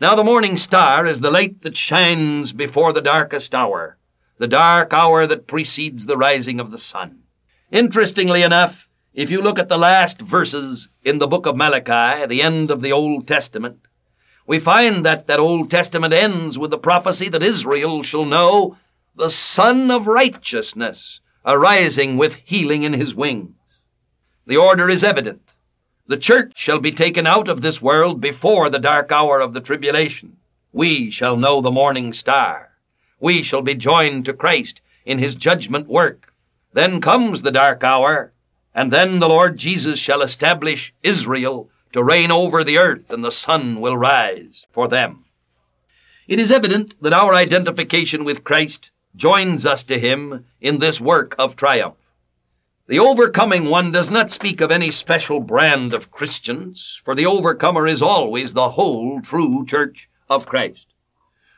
Now 0.00 0.14
the 0.14 0.24
morning 0.24 0.56
star 0.56 1.06
is 1.06 1.20
the 1.20 1.30
light 1.30 1.62
that 1.62 1.76
shines 1.76 2.52
before 2.52 2.92
the 2.92 3.00
darkest 3.00 3.54
hour, 3.54 3.96
the 4.36 4.46
dark 4.46 4.92
hour 4.92 5.26
that 5.26 5.46
precedes 5.46 6.06
the 6.06 6.16
rising 6.16 6.60
of 6.60 6.70
the 6.70 6.78
sun. 6.78 7.22
Interestingly 7.72 8.42
enough, 8.42 8.87
if 9.18 9.32
you 9.32 9.42
look 9.42 9.58
at 9.58 9.68
the 9.68 9.76
last 9.76 10.20
verses 10.20 10.88
in 11.02 11.18
the 11.18 11.26
book 11.26 11.44
of 11.44 11.56
Malachi, 11.56 12.24
the 12.26 12.40
end 12.40 12.70
of 12.70 12.82
the 12.82 12.92
Old 12.92 13.26
Testament, 13.26 13.80
we 14.46 14.60
find 14.60 15.04
that 15.04 15.26
that 15.26 15.40
Old 15.40 15.68
Testament 15.68 16.14
ends 16.14 16.56
with 16.56 16.70
the 16.70 16.78
prophecy 16.78 17.28
that 17.30 17.42
Israel 17.42 18.04
shall 18.04 18.24
know 18.24 18.76
the 19.16 19.28
Sun 19.28 19.90
of 19.90 20.06
Righteousness 20.06 21.20
arising 21.44 22.16
with 22.16 22.36
healing 22.44 22.84
in 22.84 22.92
his 22.92 23.12
wings. 23.12 23.56
The 24.46 24.56
order 24.56 24.88
is 24.88 25.02
evident. 25.02 25.52
The 26.06 26.16
church 26.16 26.52
shall 26.56 26.78
be 26.78 26.92
taken 26.92 27.26
out 27.26 27.48
of 27.48 27.60
this 27.60 27.82
world 27.82 28.20
before 28.20 28.70
the 28.70 28.78
dark 28.78 29.10
hour 29.10 29.40
of 29.40 29.52
the 29.52 29.60
tribulation. 29.60 30.36
We 30.72 31.10
shall 31.10 31.36
know 31.36 31.60
the 31.60 31.72
morning 31.72 32.12
star. 32.12 32.70
We 33.18 33.42
shall 33.42 33.62
be 33.62 33.74
joined 33.74 34.26
to 34.26 34.32
Christ 34.32 34.80
in 35.04 35.18
his 35.18 35.34
judgment 35.34 35.88
work. 35.88 36.32
Then 36.72 37.00
comes 37.00 37.42
the 37.42 37.50
dark 37.50 37.82
hour, 37.82 38.32
and 38.78 38.92
then 38.92 39.18
the 39.18 39.28
Lord 39.28 39.56
Jesus 39.56 39.98
shall 39.98 40.22
establish 40.22 40.94
Israel 41.02 41.68
to 41.90 42.00
reign 42.00 42.30
over 42.30 42.62
the 42.62 42.78
earth, 42.78 43.10
and 43.10 43.24
the 43.24 43.32
sun 43.32 43.80
will 43.80 43.96
rise 43.98 44.68
for 44.70 44.86
them. 44.86 45.24
It 46.28 46.38
is 46.38 46.52
evident 46.52 46.94
that 47.00 47.12
our 47.12 47.34
identification 47.34 48.22
with 48.22 48.44
Christ 48.44 48.92
joins 49.16 49.66
us 49.66 49.82
to 49.82 49.98
him 49.98 50.44
in 50.60 50.78
this 50.78 51.00
work 51.00 51.34
of 51.40 51.56
triumph. 51.56 51.96
The 52.86 53.00
overcoming 53.00 53.64
one 53.68 53.90
does 53.90 54.10
not 54.10 54.30
speak 54.30 54.60
of 54.60 54.70
any 54.70 54.92
special 54.92 55.40
brand 55.40 55.92
of 55.92 56.12
Christians, 56.12 57.00
for 57.04 57.16
the 57.16 57.26
overcomer 57.26 57.84
is 57.88 58.00
always 58.00 58.54
the 58.54 58.70
whole 58.70 59.20
true 59.20 59.66
church 59.66 60.08
of 60.30 60.46
Christ. 60.46 60.86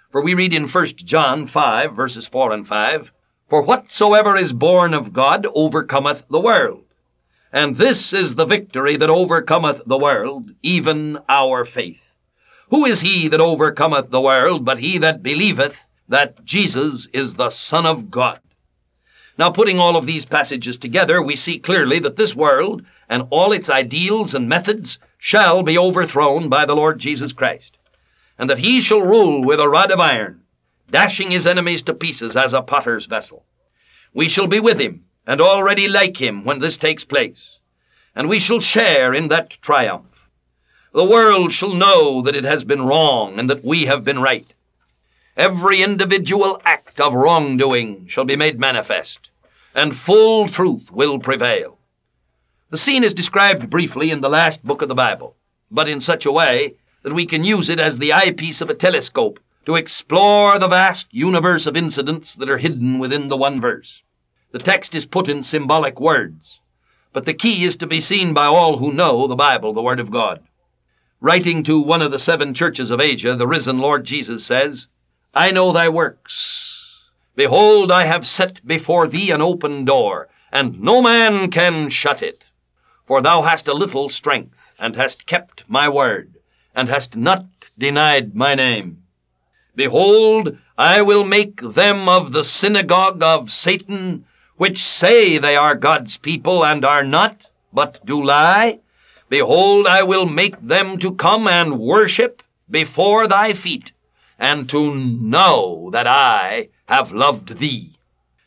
For 0.09 0.23
we 0.23 0.33
read 0.33 0.55
in 0.55 0.67
1 0.67 0.87
John 0.87 1.47
5, 1.47 1.95
verses 1.95 2.27
4 2.27 2.53
and 2.53 2.67
5, 2.67 3.12
For 3.47 3.61
whatsoever 3.61 4.39
is 4.39 4.55
born 4.55 4.95
of 4.95 5.12
God 5.12 5.47
overcometh 5.55 6.27
the 6.31 6.41
world. 6.41 6.87
And 7.52 7.75
this 7.75 8.12
is 8.12 8.37
the 8.37 8.45
victory 8.45 8.95
that 8.97 9.11
overcometh 9.11 9.83
the 9.85 9.99
world, 9.99 10.52
even 10.62 11.19
our 11.28 11.64
faith. 11.64 12.14
Who 12.69 12.85
is 12.85 13.00
he 13.00 13.26
that 13.26 13.40
overcometh 13.40 14.11
the 14.11 14.21
world 14.21 14.64
but 14.64 14.78
he 14.78 14.99
that 14.99 15.25
believeth 15.25 15.85
that 16.09 16.45
Jesus 16.45 17.09
is 17.12 17.35
the 17.35 17.50
Son 17.50 17.87
of 17.87 18.09
God? 18.09 18.38
Now, 19.37 19.50
putting 19.50 19.80
all 19.80 19.97
of 19.97 20.07
these 20.07 20.25
passages 20.25 20.78
together, 20.78 21.21
we 21.21 21.35
see 21.35 21.59
clearly 21.59 21.99
that 22.00 22.14
this 22.14 22.37
world 22.37 22.85
and 23.09 23.26
all 23.30 23.52
its 23.52 23.69
ideals 23.69 24.33
and 24.33 24.49
methods 24.49 25.00
shall 25.19 25.64
be 25.64 25.76
overthrown 25.76 26.49
by 26.49 26.64
the 26.64 26.76
Lord 26.76 27.00
Jesus 27.00 27.33
Christ, 27.33 27.78
and 28.38 28.49
that 28.49 28.59
he 28.59 28.80
shall 28.80 29.00
rule 29.00 29.42
with 29.42 29.59
a 29.59 29.69
rod 29.69 29.90
of 29.90 29.99
iron, 29.99 30.42
dashing 30.90 31.33
his 31.33 31.49
enemies 31.49 31.83
to 31.83 31.95
pieces 31.95 32.37
as 32.37 32.54
a 32.54 32.62
potter's 32.62 33.07
vessel. 33.07 33.45
We 34.14 34.28
shall 34.28 34.47
be 34.47 34.61
with 34.61 34.78
him 34.78 35.04
and 35.27 35.41
already 35.41 35.89
like 35.89 36.21
him 36.21 36.45
when 36.45 36.59
this 36.59 36.77
takes 36.77 37.05
place, 37.05 37.59
and 38.15 38.29
we 38.29 38.41
shall 38.41 38.61
share 38.61 39.15
in 39.15 39.29
that 39.29 39.50
triumph. 39.62 40.29
The 40.93 41.05
world 41.05 41.53
shall 41.53 41.75
know 41.75 42.21
that 42.23 42.37
it 42.37 42.45
has 42.45 42.65
been 42.65 42.83
wrong 42.83 43.39
and 43.39 43.49
that 43.49 43.65
we 43.65 43.87
have 43.87 44.05
been 44.05 44.19
right. 44.21 44.55
Every 45.37 45.83
individual 45.83 46.61
act 46.65 47.00
of 47.00 47.15
wrongdoing 47.15 48.07
shall 48.07 48.25
be 48.25 48.37
made 48.37 48.59
manifest 48.59 49.31
and 49.75 49.97
full 49.97 50.49
truth 50.49 50.91
will 50.91 51.19
prevail. 51.19 51.79
The 52.71 52.77
scene 52.77 53.05
is 53.05 53.15
described 53.15 53.71
briefly 53.71 54.11
in 54.11 54.21
the 54.21 54.29
last 54.29 54.65
book 54.65 54.83
of 54.83 54.89
the 54.89 54.95
Bible, 54.95 55.37
but 55.71 55.89
in 55.89 56.00
such 56.00 56.27
a 56.27 56.33
way 56.33 56.75
that 57.03 57.12
we 57.12 57.27
can 57.27 57.45
use 57.45 57.69
it 57.69 57.81
as 57.81 57.99
the 57.99 58.12
eyepiece 58.12 58.61
of 58.61 58.71
a 58.71 58.75
telescope 58.75 59.41
to 59.67 59.77
explore 59.77 60.59
the 60.59 60.69
vast 60.69 61.09
universe 61.12 61.67
of 61.67 61.77
incidents 61.77 62.35
that 62.37 62.50
are 62.50 62.59
hidden 62.59 62.99
within 62.99 63.29
the 63.29 63.37
one 63.37 63.61
verse. 63.61 64.03
The 64.52 64.59
text 64.59 64.95
is 64.95 65.04
put 65.04 65.28
in 65.28 65.42
symbolic 65.42 66.00
words, 66.00 66.61
but 67.12 67.26
the 67.26 67.35
key 67.35 67.64
is 67.64 67.76
to 67.76 67.87
be 67.87 68.00
seen 68.00 68.35
by 68.35 68.47
all 68.47 68.78
who 68.78 68.92
know 68.92 69.26
the 69.26 69.37
Bible, 69.37 69.73
the 69.73 69.83
Word 69.83 70.00
of 70.00 70.11
God. 70.11 70.42
Writing 71.21 71.62
to 71.64 71.80
one 71.80 72.02
of 72.02 72.11
the 72.11 72.19
seven 72.19 72.54
churches 72.54 72.90
of 72.90 73.00
Asia, 73.00 73.35
the 73.37 73.47
risen 73.47 73.78
Lord 73.78 74.04
Jesus 74.04 74.45
says, 74.45 74.88
I 75.35 75.50
know 75.50 75.73
thy 75.73 75.88
works 75.88 76.80
Behold, 77.37 77.90
I 77.92 78.04
have 78.04 78.26
set 78.26 78.66
before 78.66 79.07
thee 79.07 79.30
an 79.30 79.40
open 79.40 79.87
door, 79.87 80.28
and 80.52 80.78
no 80.80 81.00
man 81.00 81.50
can 81.50 81.88
shut 81.88 82.23
it. 82.23 82.45
For 83.04 83.23
thou 83.23 83.40
hast 83.42 83.66
a 83.66 83.73
little 83.73 84.11
strength, 84.11 84.75
and 84.78 84.97
hast 84.97 85.26
kept 85.26 85.64
my 85.66 85.88
word, 85.88 86.35
and 86.75 86.88
hast 86.88 87.16
not 87.16 87.47
denied 87.78 88.35
my 88.35 88.54
name. 88.54 89.04
Behold, 89.75 90.59
I 90.76 91.00
will 91.02 91.25
make 91.25 91.62
them 91.62 92.11
of 92.11 92.33
the 92.33 92.45
synagogue 92.45 93.23
of 93.23 93.50
Satan, 93.50 94.26
which 94.61 94.85
say 94.85 95.38
they 95.38 95.57
are 95.57 95.75
God's 95.75 96.19
people, 96.19 96.67
and 96.67 96.85
are 96.85 97.02
not, 97.02 97.49
but 97.73 97.99
do 98.05 98.23
lie. 98.23 98.79
Behold, 99.31 99.87
I 99.87 100.02
will 100.02 100.26
make 100.26 100.61
them 100.61 100.99
to 100.99 101.14
come 101.14 101.49
and 101.49 101.81
worship 101.81 102.43
before 102.71 103.26
thy 103.26 103.55
feet, 103.55 103.93
and 104.38 104.69
to 104.69 104.95
know 104.95 105.88
that 105.93 106.07
I 106.07 106.69
have 106.90 107.11
loved 107.11 107.57
thee. 107.57 107.93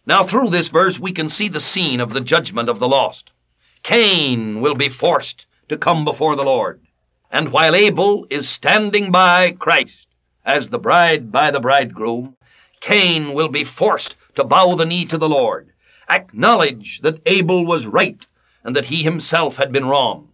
Now, 0.05 0.21
through 0.21 0.49
this 0.51 0.69
verse, 0.69 0.99
we 0.99 1.11
can 1.11 1.29
see 1.29 1.47
the 1.47 1.59
scene 1.59 1.99
of 1.99 2.13
the 2.13 2.21
judgment 2.21 2.69
of 2.69 2.77
the 2.77 2.87
lost. 2.87 3.31
Cain 3.81 4.61
will 4.61 4.75
be 4.75 4.89
forced 4.89 5.47
to 5.67 5.79
come 5.79 6.05
before 6.05 6.35
the 6.35 6.43
Lord. 6.43 6.79
And 7.31 7.51
while 7.51 7.73
Abel 7.73 8.27
is 8.29 8.47
standing 8.47 9.11
by 9.11 9.53
Christ 9.53 10.07
as 10.45 10.69
the 10.69 10.77
bride 10.77 11.31
by 11.31 11.49
the 11.49 11.59
bridegroom, 11.59 12.37
Cain 12.81 13.33
will 13.33 13.49
be 13.49 13.63
forced 13.63 14.15
to 14.35 14.43
bow 14.43 14.75
the 14.75 14.85
knee 14.85 15.05
to 15.05 15.17
the 15.17 15.27
Lord, 15.27 15.72
acknowledge 16.09 17.01
that 17.01 17.21
Abel 17.25 17.65
was 17.65 17.87
right 17.87 18.25
and 18.63 18.75
that 18.75 18.87
he 18.87 19.03
himself 19.03 19.57
had 19.57 19.71
been 19.71 19.85
wrong. 19.85 20.29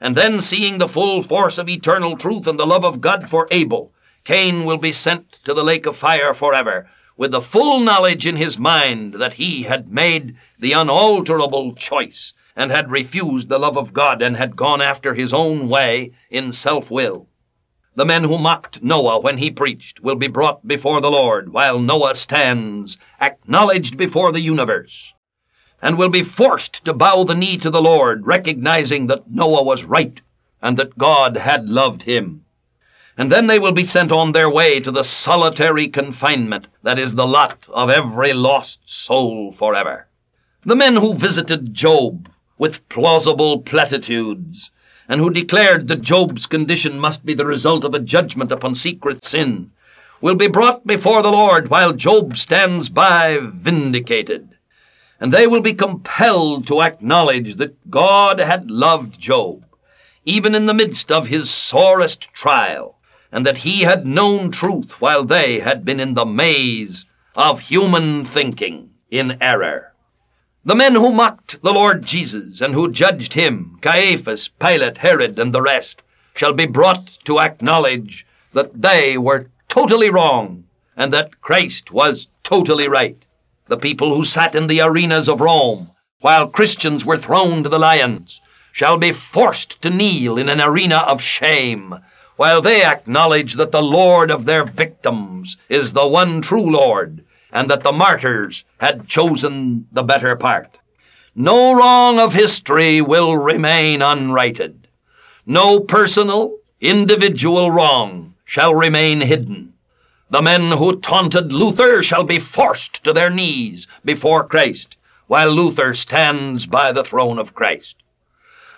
And 0.00 0.16
then, 0.16 0.40
seeing 0.40 0.78
the 0.78 0.88
full 0.88 1.22
force 1.22 1.58
of 1.58 1.68
eternal 1.68 2.16
truth 2.16 2.46
and 2.46 2.58
the 2.58 2.66
love 2.66 2.84
of 2.84 3.00
God 3.00 3.28
for 3.28 3.48
Abel, 3.50 3.92
Cain 4.24 4.64
will 4.64 4.78
be 4.78 4.92
sent 4.92 5.32
to 5.44 5.54
the 5.54 5.62
lake 5.62 5.86
of 5.86 5.96
fire 5.96 6.34
forever, 6.34 6.88
with 7.16 7.30
the 7.30 7.40
full 7.40 7.80
knowledge 7.80 8.26
in 8.26 8.36
his 8.36 8.58
mind 8.58 9.14
that 9.14 9.34
he 9.34 9.62
had 9.62 9.92
made 9.92 10.36
the 10.58 10.72
unalterable 10.72 11.74
choice 11.74 12.32
and 12.56 12.70
had 12.70 12.90
refused 12.90 13.48
the 13.48 13.58
love 13.58 13.76
of 13.76 13.92
God 13.92 14.22
and 14.22 14.36
had 14.36 14.56
gone 14.56 14.80
after 14.80 15.14
his 15.14 15.32
own 15.32 15.68
way 15.68 16.12
in 16.30 16.52
self 16.52 16.90
will. 16.90 17.28
The 17.94 18.04
men 18.04 18.24
who 18.24 18.38
mocked 18.38 18.82
Noah 18.82 19.20
when 19.20 19.38
he 19.38 19.50
preached 19.50 20.00
will 20.00 20.16
be 20.16 20.26
brought 20.26 20.66
before 20.66 21.00
the 21.00 21.10
Lord 21.10 21.52
while 21.52 21.78
Noah 21.78 22.14
stands 22.14 22.98
acknowledged 23.20 23.96
before 23.96 24.32
the 24.32 24.40
universe 24.40 25.12
and 25.80 25.96
will 25.96 26.08
be 26.08 26.22
forced 26.22 26.84
to 26.84 26.94
bow 26.94 27.24
the 27.24 27.34
knee 27.34 27.56
to 27.58 27.70
the 27.70 27.82
Lord, 27.82 28.26
recognizing 28.26 29.06
that 29.08 29.30
Noah 29.30 29.62
was 29.62 29.84
right 29.84 30.20
and 30.60 30.76
that 30.76 30.98
God 30.98 31.36
had 31.36 31.68
loved 31.68 32.02
him 32.02 32.44
and 33.16 33.30
then 33.30 33.46
they 33.46 33.60
will 33.60 33.72
be 33.72 33.84
sent 33.84 34.10
on 34.10 34.32
their 34.32 34.50
way 34.50 34.80
to 34.80 34.90
the 34.90 35.04
solitary 35.04 35.86
confinement 35.86 36.68
that 36.82 36.98
is 36.98 37.14
the 37.14 37.26
lot 37.26 37.68
of 37.72 37.88
every 37.88 38.32
lost 38.32 38.80
soul 38.84 39.52
forever. 39.52 40.08
The 40.62 40.74
men 40.74 40.96
who 40.96 41.14
visited 41.14 41.72
Job 41.72 42.28
with 42.58 42.88
plausible 42.88 43.60
platitudes, 43.60 44.72
and 45.08 45.20
who 45.20 45.30
declared 45.30 45.88
that 45.88 46.02
Job's 46.02 46.46
condition 46.46 46.98
must 46.98 47.24
be 47.24 47.34
the 47.34 47.46
result 47.46 47.84
of 47.84 47.94
a 47.94 48.00
judgment 48.00 48.50
upon 48.50 48.74
secret 48.74 49.24
sin, 49.24 49.70
will 50.20 50.34
be 50.34 50.46
brought 50.46 50.86
before 50.86 51.22
the 51.22 51.30
Lord 51.30 51.68
while 51.68 51.92
Job 51.92 52.36
stands 52.36 52.88
by 52.88 53.38
vindicated. 53.42 54.50
And 55.20 55.32
they 55.32 55.46
will 55.46 55.60
be 55.60 55.74
compelled 55.74 56.66
to 56.66 56.82
acknowledge 56.82 57.56
that 57.56 57.90
God 57.90 58.38
had 58.38 58.70
loved 58.70 59.20
Job, 59.20 59.64
even 60.24 60.54
in 60.54 60.66
the 60.66 60.74
midst 60.74 61.12
of 61.12 61.26
his 61.26 61.50
sorest 61.50 62.32
trial, 62.32 62.98
and 63.30 63.44
that 63.46 63.58
he 63.58 63.82
had 63.82 64.06
known 64.06 64.50
truth 64.50 65.00
while 65.00 65.24
they 65.24 65.60
had 65.60 65.84
been 65.84 66.00
in 66.00 66.14
the 66.14 66.26
maze 66.26 67.06
of 67.34 67.60
human 67.60 68.24
thinking 68.24 68.90
in 69.10 69.36
error. 69.40 69.93
The 70.66 70.74
men 70.74 70.94
who 70.94 71.12
mocked 71.12 71.60
the 71.60 71.74
Lord 71.74 72.06
Jesus 72.06 72.62
and 72.62 72.72
who 72.72 72.90
judged 72.90 73.34
him, 73.34 73.76
Caiaphas, 73.82 74.48
Pilate, 74.48 74.96
Herod, 74.96 75.38
and 75.38 75.52
the 75.52 75.60
rest, 75.60 76.02
shall 76.34 76.54
be 76.54 76.64
brought 76.64 77.18
to 77.24 77.38
acknowledge 77.38 78.26
that 78.54 78.80
they 78.80 79.18
were 79.18 79.50
totally 79.68 80.08
wrong 80.08 80.64
and 80.96 81.12
that 81.12 81.42
Christ 81.42 81.90
was 81.90 82.28
totally 82.42 82.88
right. 82.88 83.26
The 83.66 83.76
people 83.76 84.14
who 84.14 84.24
sat 84.24 84.54
in 84.54 84.66
the 84.66 84.80
arenas 84.80 85.28
of 85.28 85.42
Rome 85.42 85.90
while 86.20 86.48
Christians 86.48 87.04
were 87.04 87.18
thrown 87.18 87.62
to 87.62 87.68
the 87.68 87.78
lions 87.78 88.40
shall 88.72 88.96
be 88.96 89.12
forced 89.12 89.82
to 89.82 89.90
kneel 89.90 90.38
in 90.38 90.48
an 90.48 90.62
arena 90.62 91.04
of 91.06 91.20
shame 91.20 91.94
while 92.36 92.62
they 92.62 92.82
acknowledge 92.82 93.56
that 93.56 93.70
the 93.70 93.82
Lord 93.82 94.30
of 94.30 94.46
their 94.46 94.64
victims 94.64 95.58
is 95.68 95.92
the 95.92 96.06
one 96.06 96.40
true 96.40 96.70
Lord, 96.72 97.22
and 97.54 97.70
that 97.70 97.84
the 97.84 97.92
martyrs 97.92 98.64
had 98.78 99.08
chosen 99.08 99.86
the 99.92 100.02
better 100.02 100.34
part. 100.34 100.78
No 101.36 101.72
wrong 101.72 102.18
of 102.18 102.34
history 102.34 103.00
will 103.00 103.36
remain 103.36 104.02
unrighted. 104.02 104.88
No 105.46 105.78
personal, 105.78 106.56
individual 106.80 107.70
wrong 107.70 108.34
shall 108.44 108.74
remain 108.74 109.20
hidden. 109.20 109.72
The 110.30 110.42
men 110.42 110.72
who 110.72 111.00
taunted 111.00 111.52
Luther 111.52 112.02
shall 112.02 112.24
be 112.24 112.40
forced 112.40 113.04
to 113.04 113.12
their 113.12 113.30
knees 113.30 113.86
before 114.04 114.44
Christ, 114.44 114.96
while 115.28 115.50
Luther 115.50 115.94
stands 115.94 116.66
by 116.66 116.90
the 116.90 117.04
throne 117.04 117.38
of 117.38 117.54
Christ. 117.54 117.96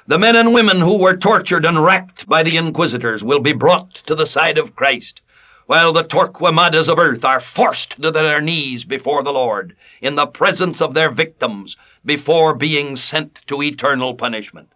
The 0.07 0.19
men 0.19 0.37
and 0.37 0.53
women 0.53 0.81
who 0.81 0.99
were 0.99 1.17
tortured 1.17 1.65
and 1.65 1.83
racked 1.83 2.29
by 2.29 2.43
the 2.43 2.57
inquisitors 2.57 3.25
will 3.25 3.41
be 3.41 3.53
brought 3.53 3.95
to 4.07 4.15
the 4.15 4.27
side 4.27 4.59
of 4.59 4.77
Christ, 4.77 5.23
while 5.67 5.93
the 5.93 6.05
Torquemadas 6.05 6.89
of 6.89 6.99
earth 6.99 7.25
are 7.25 7.41
forced 7.41 8.01
to 8.01 8.11
their 8.11 8.41
knees 8.41 8.85
before 8.85 9.23
the 9.23 9.33
Lord, 9.33 9.77
in 10.01 10.15
the 10.15 10.27
presence 10.27 10.81
of 10.81 10.95
their 10.95 11.11
victims, 11.11 11.77
before 12.05 12.55
being 12.55 12.95
sent 12.95 13.45
to 13.49 13.63
eternal 13.63 14.15
punishment. 14.15 14.71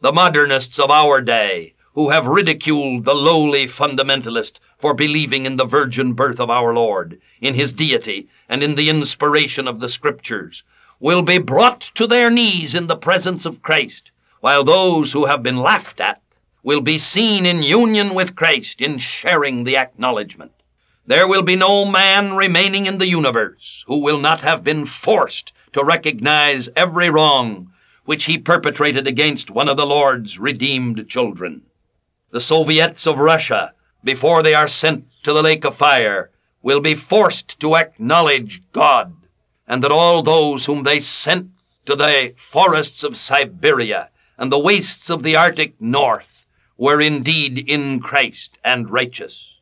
The 0.00 0.12
modernists 0.12 0.80
of 0.80 0.90
our 0.90 1.20
day, 1.20 1.74
who 1.94 2.08
have 2.08 2.26
ridiculed 2.26 3.04
the 3.04 3.14
lowly 3.14 3.66
fundamentalist 3.66 4.58
for 4.78 4.94
believing 4.94 5.44
in 5.44 5.56
the 5.56 5.66
virgin 5.66 6.14
birth 6.14 6.40
of 6.40 6.48
our 6.48 6.72
Lord, 6.72 7.20
in 7.40 7.52
his 7.52 7.74
deity, 7.74 8.28
and 8.48 8.62
in 8.62 8.74
the 8.74 8.88
inspiration 8.88 9.68
of 9.68 9.80
the 9.80 9.88
Scriptures, 9.88 10.64
will 10.98 11.22
be 11.22 11.38
brought 11.38 11.80
to 11.80 12.06
their 12.06 12.30
knees 12.30 12.74
in 12.74 12.86
the 12.86 12.96
presence 12.96 13.44
of 13.44 13.60
Christ 13.60 14.10
while 14.40 14.64
those 14.64 15.12
who 15.12 15.26
have 15.26 15.42
been 15.42 15.58
laughed 15.58 16.00
at 16.00 16.21
will 16.64 16.80
be 16.80 16.96
seen 16.96 17.44
in 17.44 17.62
union 17.62 18.14
with 18.14 18.36
Christ 18.36 18.80
in 18.80 18.96
sharing 18.98 19.64
the 19.64 19.76
acknowledgement. 19.76 20.52
There 21.04 21.26
will 21.26 21.42
be 21.42 21.56
no 21.56 21.84
man 21.84 22.34
remaining 22.34 22.86
in 22.86 22.98
the 22.98 23.08
universe 23.08 23.84
who 23.88 24.00
will 24.00 24.20
not 24.20 24.42
have 24.42 24.62
been 24.62 24.86
forced 24.86 25.52
to 25.72 25.82
recognize 25.82 26.68
every 26.76 27.10
wrong 27.10 27.72
which 28.04 28.24
he 28.24 28.38
perpetrated 28.38 29.08
against 29.08 29.50
one 29.50 29.68
of 29.68 29.76
the 29.76 29.86
Lord's 29.86 30.38
redeemed 30.38 31.08
children. 31.08 31.62
The 32.30 32.40
Soviets 32.40 33.06
of 33.08 33.18
Russia, 33.18 33.74
before 34.04 34.42
they 34.44 34.54
are 34.54 34.68
sent 34.68 35.06
to 35.24 35.32
the 35.32 35.42
lake 35.42 35.64
of 35.64 35.74
fire, 35.74 36.30
will 36.62 36.80
be 36.80 36.94
forced 36.94 37.58
to 37.60 37.74
acknowledge 37.74 38.62
God, 38.70 39.12
and 39.66 39.82
that 39.82 39.90
all 39.90 40.22
those 40.22 40.66
whom 40.66 40.84
they 40.84 41.00
sent 41.00 41.50
to 41.86 41.96
the 41.96 42.34
forests 42.36 43.02
of 43.02 43.16
Siberia 43.16 44.10
and 44.38 44.52
the 44.52 44.58
wastes 44.58 45.10
of 45.10 45.24
the 45.24 45.34
Arctic 45.34 45.80
North 45.80 46.31
were 46.76 47.00
indeed 47.00 47.68
in 47.68 48.00
Christ 48.00 48.58
and 48.64 48.90
righteous. 48.90 49.56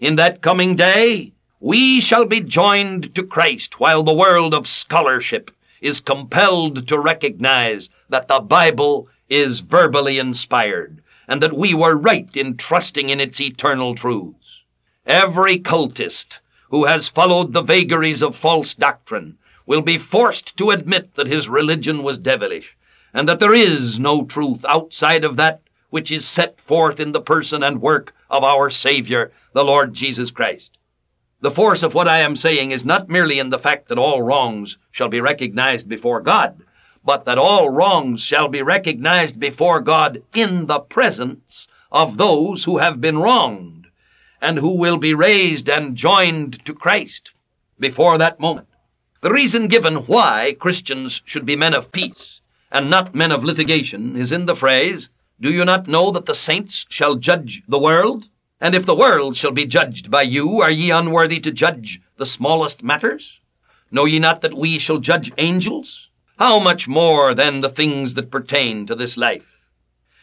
In 0.00 0.16
that 0.16 0.42
coming 0.42 0.76
day, 0.76 1.32
we 1.60 2.00
shall 2.00 2.24
be 2.24 2.40
joined 2.40 3.14
to 3.14 3.22
Christ 3.22 3.80
while 3.80 4.02
the 4.02 4.12
world 4.12 4.52
of 4.52 4.66
scholarship 4.66 5.50
is 5.80 6.00
compelled 6.00 6.86
to 6.88 6.98
recognize 6.98 7.88
that 8.08 8.28
the 8.28 8.40
Bible 8.40 9.08
is 9.28 9.60
verbally 9.60 10.18
inspired 10.18 11.02
and 11.28 11.42
that 11.42 11.56
we 11.56 11.74
were 11.74 11.96
right 11.96 12.28
in 12.36 12.56
trusting 12.56 13.10
in 13.10 13.20
its 13.20 13.40
eternal 13.40 13.94
truths. 13.94 14.64
Every 15.06 15.58
cultist 15.58 16.40
who 16.70 16.84
has 16.84 17.08
followed 17.08 17.52
the 17.52 17.62
vagaries 17.62 18.22
of 18.22 18.36
false 18.36 18.74
doctrine 18.74 19.38
will 19.66 19.82
be 19.82 19.98
forced 19.98 20.56
to 20.56 20.70
admit 20.70 21.14
that 21.14 21.26
his 21.26 21.48
religion 21.48 22.02
was 22.02 22.18
devilish 22.18 22.76
and 23.12 23.28
that 23.28 23.40
there 23.40 23.54
is 23.54 23.98
no 23.98 24.24
truth 24.24 24.64
outside 24.68 25.24
of 25.24 25.36
that 25.36 25.60
which 25.96 26.12
is 26.12 26.28
set 26.28 26.60
forth 26.60 27.00
in 27.00 27.12
the 27.12 27.22
person 27.22 27.62
and 27.62 27.80
work 27.80 28.12
of 28.28 28.44
our 28.44 28.68
Savior, 28.68 29.32
the 29.54 29.64
Lord 29.64 29.94
Jesus 29.94 30.30
Christ. 30.30 30.76
The 31.40 31.50
force 31.50 31.82
of 31.82 31.94
what 31.94 32.06
I 32.06 32.18
am 32.18 32.36
saying 32.36 32.70
is 32.70 32.84
not 32.84 33.08
merely 33.08 33.38
in 33.38 33.48
the 33.48 33.58
fact 33.58 33.88
that 33.88 33.96
all 33.96 34.20
wrongs 34.20 34.76
shall 34.90 35.08
be 35.08 35.22
recognized 35.22 35.88
before 35.88 36.20
God, 36.20 36.60
but 37.02 37.24
that 37.24 37.38
all 37.38 37.70
wrongs 37.70 38.22
shall 38.22 38.46
be 38.46 38.60
recognized 38.60 39.40
before 39.40 39.80
God 39.80 40.22
in 40.34 40.66
the 40.66 40.80
presence 40.80 41.66
of 41.90 42.18
those 42.18 42.64
who 42.64 42.76
have 42.76 43.00
been 43.00 43.16
wronged, 43.16 43.86
and 44.42 44.58
who 44.58 44.76
will 44.76 44.98
be 44.98 45.14
raised 45.14 45.66
and 45.66 45.96
joined 45.96 46.62
to 46.66 46.74
Christ 46.74 47.32
before 47.80 48.18
that 48.18 48.38
moment. 48.38 48.68
The 49.22 49.32
reason 49.32 49.66
given 49.66 50.04
why 50.04 50.56
Christians 50.60 51.22
should 51.24 51.46
be 51.46 51.56
men 51.56 51.72
of 51.72 51.90
peace 51.90 52.42
and 52.70 52.90
not 52.90 53.14
men 53.14 53.32
of 53.32 53.44
litigation, 53.44 54.16
is 54.16 54.32
in 54.32 54.44
the 54.46 54.56
phrase, 54.56 55.08
Do 55.38 55.52
you 55.52 55.66
not 55.66 55.86
know 55.86 56.10
that 56.12 56.24
the 56.24 56.34
saints 56.34 56.86
shall 56.88 57.16
judge 57.16 57.62
the 57.68 57.78
world? 57.78 58.30
And 58.58 58.74
if 58.74 58.86
the 58.86 58.96
world 58.96 59.36
shall 59.36 59.50
be 59.50 59.66
judged 59.66 60.10
by 60.10 60.22
you, 60.22 60.62
are 60.62 60.70
ye 60.70 60.90
unworthy 60.90 61.40
to 61.40 61.52
judge 61.52 62.00
the 62.16 62.24
smallest 62.24 62.82
matters? 62.82 63.38
Know 63.90 64.06
ye 64.06 64.18
not 64.18 64.40
that 64.40 64.54
we 64.54 64.78
shall 64.78 64.96
judge 64.96 65.30
angels? 65.36 66.08
How 66.38 66.58
much 66.58 66.88
more 66.88 67.34
then 67.34 67.60
the 67.60 67.68
things 67.68 68.14
that 68.14 68.30
pertain 68.30 68.86
to 68.86 68.94
this 68.94 69.18
life? 69.18 69.60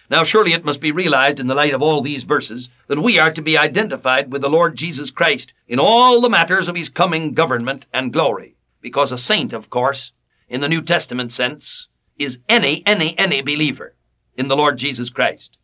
Now 0.09 0.23
surely 0.23 0.53
it 0.53 0.65
must 0.65 0.81
be 0.81 0.91
realized 0.91 1.39
in 1.39 1.45
the 1.45 1.53
light 1.53 1.75
of 1.75 1.83
all 1.83 2.01
these 2.01 2.23
verses 2.23 2.71
that 2.87 2.99
we 2.99 3.19
are 3.19 3.31
to 3.33 3.41
be 3.41 3.55
identified 3.55 4.31
with 4.31 4.41
the 4.41 4.49
Lord 4.49 4.75
Jesus 4.75 5.11
Christ 5.11 5.53
in 5.67 5.79
all 5.79 6.21
the 6.21 6.29
matters 6.29 6.67
of 6.67 6.75
his 6.75 6.89
coming 6.89 7.33
government 7.33 7.85
and 7.93 8.11
glory. 8.11 8.55
Because 8.81 9.11
a 9.11 9.19
saint, 9.19 9.53
of 9.53 9.69
course, 9.69 10.11
in 10.49 10.61
the 10.61 10.69
New 10.69 10.81
Testament 10.81 11.31
sense, 11.31 11.87
is 12.17 12.39
any, 12.49 12.81
any, 12.87 13.15
any 13.19 13.43
believer 13.43 13.93
in 14.35 14.47
the 14.47 14.55
Lord 14.55 14.77
Jesus 14.77 15.09
Christ. 15.09 15.57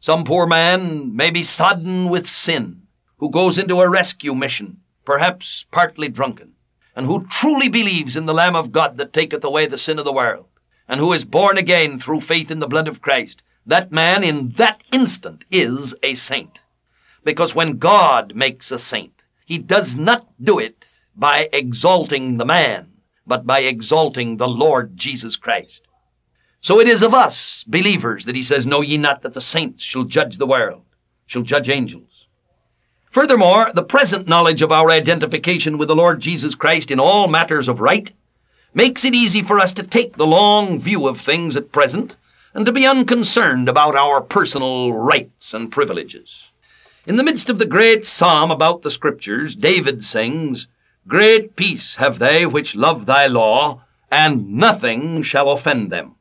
Some 0.00 0.24
poor 0.24 0.46
man 0.46 1.14
may 1.16 1.30
be 1.30 1.42
sodden 1.42 2.08
with 2.08 2.26
sin, 2.26 2.82
who 3.18 3.30
goes 3.30 3.58
into 3.58 3.80
a 3.80 3.88
rescue 3.88 4.34
mission, 4.34 4.80
perhaps 5.04 5.66
partly 5.70 6.08
drunken, 6.08 6.54
and 6.94 7.06
who 7.06 7.26
truly 7.26 7.68
believes 7.68 8.16
in 8.16 8.26
the 8.26 8.34
Lamb 8.34 8.54
of 8.54 8.72
God 8.72 8.98
that 8.98 9.12
taketh 9.12 9.44
away 9.44 9.66
the 9.66 9.78
sin 9.78 9.98
of 9.98 10.04
the 10.04 10.12
world, 10.12 10.46
and 10.88 11.00
who 11.00 11.12
is 11.12 11.24
born 11.24 11.56
again 11.56 11.98
through 11.98 12.20
faith 12.20 12.50
in 12.50 12.58
the 12.58 12.68
blood 12.68 12.88
of 12.88 13.00
Christ. 13.00 13.42
That 13.66 13.92
man 13.92 14.22
in 14.22 14.50
that 14.58 14.84
instant 14.92 15.46
is 15.50 15.94
a 16.02 16.14
saint. 16.14 16.62
Because 17.24 17.54
when 17.54 17.78
God 17.78 18.34
makes 18.34 18.70
a 18.70 18.78
saint, 18.78 19.24
he 19.46 19.56
does 19.58 19.96
not 19.96 20.28
do 20.42 20.58
it 20.58 20.86
by 21.16 21.48
exalting 21.52 22.36
the 22.36 22.44
man, 22.44 22.92
but 23.26 23.46
by 23.46 23.60
exalting 23.60 24.36
the 24.36 24.48
Lord 24.48 24.96
Jesus 24.96 25.36
Christ. 25.36 25.80
So 26.64 26.80
it 26.80 26.88
is 26.88 27.02
of 27.02 27.12
us, 27.12 27.62
believers, 27.64 28.24
that 28.24 28.34
he 28.34 28.42
says, 28.42 28.64
Know 28.64 28.80
ye 28.80 28.96
not 28.96 29.20
that 29.20 29.34
the 29.34 29.42
saints 29.42 29.84
shall 29.84 30.04
judge 30.04 30.38
the 30.38 30.46
world, 30.46 30.80
shall 31.26 31.42
judge 31.42 31.68
angels. 31.68 32.26
Furthermore, 33.10 33.70
the 33.74 33.82
present 33.82 34.26
knowledge 34.26 34.62
of 34.62 34.72
our 34.72 34.90
identification 34.90 35.76
with 35.76 35.88
the 35.88 35.94
Lord 35.94 36.20
Jesus 36.20 36.54
Christ 36.54 36.90
in 36.90 36.98
all 36.98 37.28
matters 37.28 37.68
of 37.68 37.80
right 37.80 38.10
makes 38.72 39.04
it 39.04 39.14
easy 39.14 39.42
for 39.42 39.60
us 39.60 39.74
to 39.74 39.82
take 39.82 40.16
the 40.16 40.26
long 40.26 40.78
view 40.78 41.06
of 41.06 41.20
things 41.20 41.54
at 41.54 41.70
present 41.70 42.16
and 42.54 42.64
to 42.64 42.72
be 42.72 42.86
unconcerned 42.86 43.68
about 43.68 43.94
our 43.94 44.22
personal 44.22 44.90
rights 44.94 45.52
and 45.52 45.70
privileges. 45.70 46.50
In 47.04 47.16
the 47.16 47.24
midst 47.24 47.50
of 47.50 47.58
the 47.58 47.66
great 47.66 48.06
psalm 48.06 48.50
about 48.50 48.80
the 48.80 48.90
Scriptures, 48.90 49.54
David 49.54 50.02
sings, 50.02 50.66
Great 51.06 51.56
peace 51.56 51.96
have 51.96 52.18
they 52.18 52.46
which 52.46 52.74
love 52.74 53.04
thy 53.04 53.26
law, 53.26 53.82
and 54.10 54.54
nothing 54.54 55.22
shall 55.22 55.50
offend 55.50 55.92
them. 55.92 56.14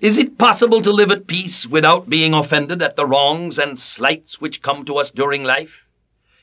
Is 0.00 0.16
it 0.16 0.38
possible 0.38 0.80
to 0.80 0.90
live 0.90 1.10
at 1.10 1.26
peace 1.26 1.66
without 1.66 2.08
being 2.08 2.32
offended 2.32 2.80
at 2.80 2.96
the 2.96 3.04
wrongs 3.04 3.58
and 3.58 3.78
slights 3.78 4.40
which 4.40 4.62
come 4.62 4.82
to 4.86 4.96
us 4.96 5.10
during 5.10 5.44
life? 5.44 5.86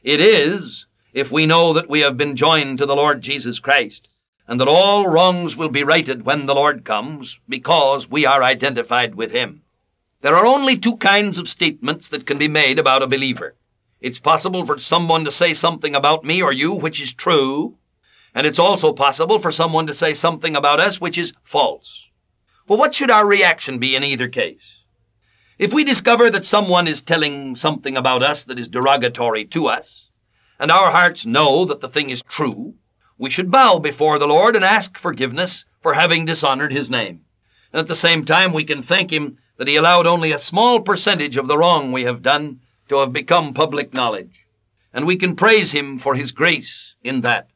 It 0.04 0.20
is, 0.20 0.86
if 1.12 1.32
we 1.32 1.48
know 1.48 1.74
that 1.74 1.89
we 1.89 2.02
have 2.02 2.17
been 2.17 2.36
joined 2.36 2.78
to 2.78 2.86
the 2.86 2.96
Lord 2.96 3.22
Jesus 3.22 3.60
Christ, 3.60 4.10
and 4.48 4.60
that 4.60 4.67
all 4.67 5.08
wrongs 5.08 5.58
will 5.58 5.70
be 5.70 5.84
righted 5.84 6.24
when 6.24 6.46
the 6.46 6.54
Lord 6.54 6.86
comes, 6.86 7.39
because 7.50 8.08
we 8.08 8.28
are 8.28 8.43
identified 8.43 9.15
with 9.15 9.32
Him. 9.32 9.63
There 10.22 10.36
are 10.36 10.46
only 10.46 10.78
two 10.78 10.98
kinds 10.98 11.39
of 11.39 11.50
statements 11.50 12.10
that 12.10 12.28
can 12.28 12.38
be 12.38 12.48
made 12.48 12.78
about 12.78 13.02
a 13.02 13.08
believer. 13.08 13.56
It's 14.00 14.20
possible 14.20 14.67
for 14.67 14.78
someone 14.78 15.26
to 15.26 15.32
say 15.32 15.56
something 15.56 15.96
about 15.96 16.24
me 16.24 16.43
or 16.43 16.52
you 16.52 16.76
which 16.76 17.02
is 17.02 17.12
true, 17.12 17.76
and 18.36 18.46
it's 18.46 18.60
also 18.60 18.93
possible 18.93 19.39
for 19.39 19.52
someone 19.52 19.88
to 19.88 19.96
say 19.96 20.13
something 20.13 20.56
about 20.56 20.80
us 20.80 21.02
which 21.02 21.17
is 21.17 21.34
false. 21.41 22.07
Well, 22.67 22.77
what 22.77 22.93
should 22.93 23.10
our 23.10 23.25
reaction 23.25 23.80
be 23.80 23.95
in 23.95 24.03
either 24.03 24.27
case? 24.27 24.84
If 25.58 25.73
we 25.73 25.86
discover 25.86 26.30
that 26.30 26.43
someone 26.43 26.86
is 26.86 27.01
telling 27.01 27.56
something 27.56 27.95
about 27.95 28.23
us 28.23 28.43
that 28.43 28.60
is 28.60 28.67
derogatory 28.67 29.45
to 29.45 29.67
us, 29.67 30.10
and 30.60 30.69
our 30.69 30.91
hearts 30.91 31.25
know 31.25 31.63
that 31.63 31.80
the 31.80 31.88
thing 31.88 32.10
is 32.10 32.21
true, 32.23 32.73
we 33.17 33.30
should 33.30 33.49
bow 33.49 33.80
before 33.80 34.19
the 34.19 34.27
Lord 34.27 34.53
and 34.56 34.65
ask 34.65 34.97
forgiveness 34.97 35.63
for 35.80 35.93
having 35.93 36.25
dishonored 36.25 36.73
his 36.73 36.89
name. 36.89 37.21
And 37.71 37.80
at 37.80 37.88
the 37.88 37.95
same 37.95 38.25
time, 38.25 38.51
we 38.51 38.65
can 38.65 38.82
thank 38.82 39.13
him 39.13 39.38
that 39.56 39.69
he 39.69 39.77
allowed 39.77 40.06
only 40.06 40.34
a 40.34 40.39
small 40.39 40.82
percentage 40.82 41.38
of 41.38 41.47
the 41.47 41.58
wrong 41.58 41.93
we 41.93 42.03
have 42.03 42.21
done 42.21 42.60
to 42.89 42.97
have 42.97 43.13
become 43.13 43.53
public 43.53 43.93
knowledge. 43.93 44.45
And 44.93 45.08
we 45.08 45.15
can 45.15 45.38
praise 45.38 45.71
him 45.71 45.97
for 45.97 46.15
his 46.15 46.34
grace 46.34 46.95
in 47.01 47.21
that. 47.21 47.47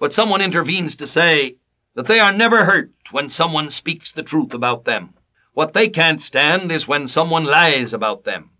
But 0.00 0.12
someone 0.12 0.42
intervenes 0.42 0.96
to 0.96 1.06
say 1.06 1.54
that 1.94 2.06
they 2.06 2.18
are 2.18 2.32
never 2.32 2.64
hurt 2.64 2.90
when 3.12 3.28
someone 3.28 3.70
speaks 3.70 4.12
the 4.12 4.22
truth 4.22 4.52
about 4.54 4.84
them. 4.84 5.14
What 5.52 5.72
they 5.72 5.88
can't 5.88 6.20
stand 6.20 6.70
is 6.70 6.86
when 6.86 7.08
someone 7.08 7.44
lies 7.44 7.92
about 7.92 8.24
them. 8.24 8.50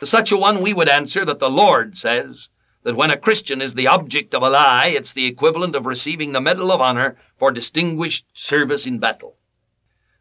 To 0.00 0.06
such 0.06 0.32
a 0.32 0.36
one 0.36 0.62
we 0.62 0.72
would 0.72 0.88
answer 0.88 1.24
that 1.24 1.38
the 1.38 1.50
Lord 1.50 1.96
says 1.96 2.48
that 2.82 2.96
when 2.96 3.10
a 3.10 3.16
Christian 3.16 3.60
is 3.60 3.74
the 3.74 3.86
object 3.86 4.34
of 4.34 4.42
a 4.42 4.50
lie, 4.50 4.86
it's 4.86 5.12
the 5.12 5.26
equivalent 5.26 5.74
of 5.74 5.86
receiving 5.86 6.32
the 6.32 6.40
Medal 6.40 6.72
of 6.72 6.80
Honor 6.80 7.16
for 7.36 7.50
distinguished 7.50 8.26
service 8.32 8.86
in 8.86 8.98
battle. 8.98 9.36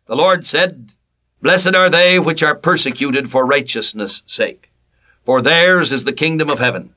The 0.08 0.16
Lord 0.16 0.46
said, 0.46 0.94
Blessed 1.42 1.76
are 1.76 1.90
they 1.90 2.20
which 2.20 2.42
are 2.42 2.56
persecuted 2.56 3.30
for 3.30 3.46
righteousness' 3.46 4.24
sake, 4.26 4.72
for 5.24 5.42
theirs 5.42 5.92
is 5.92 6.04
the 6.04 6.14
kingdom 6.14 6.50
of 6.50 6.60
heaven. 6.60 6.96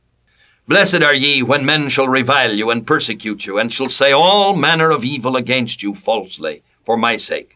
Blessed 0.71 1.03
are 1.03 1.13
ye 1.13 1.43
when 1.43 1.67
men 1.67 1.89
shall 1.89 2.07
revile 2.07 2.55
you 2.55 2.71
and 2.71 2.87
persecute 2.87 3.45
you, 3.45 3.59
and 3.59 3.73
shall 3.73 3.89
say 3.89 4.13
all 4.13 4.55
manner 4.55 4.93
of 4.93 5.03
evil 5.03 5.35
against 5.35 5.83
you 5.83 5.97
falsely, 5.97 6.63
for 6.85 6.97
my 6.97 7.17
sake. 7.17 7.55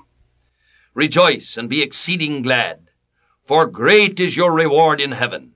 Rejoice 0.94 1.56
and 1.56 1.70
be 1.70 1.80
exceeding 1.80 2.42
glad, 2.42 2.90
for 3.40 3.66
great 3.66 4.18
is 4.18 4.36
your 4.36 4.52
reward 4.52 5.00
in 5.00 5.12
heaven. 5.12 5.54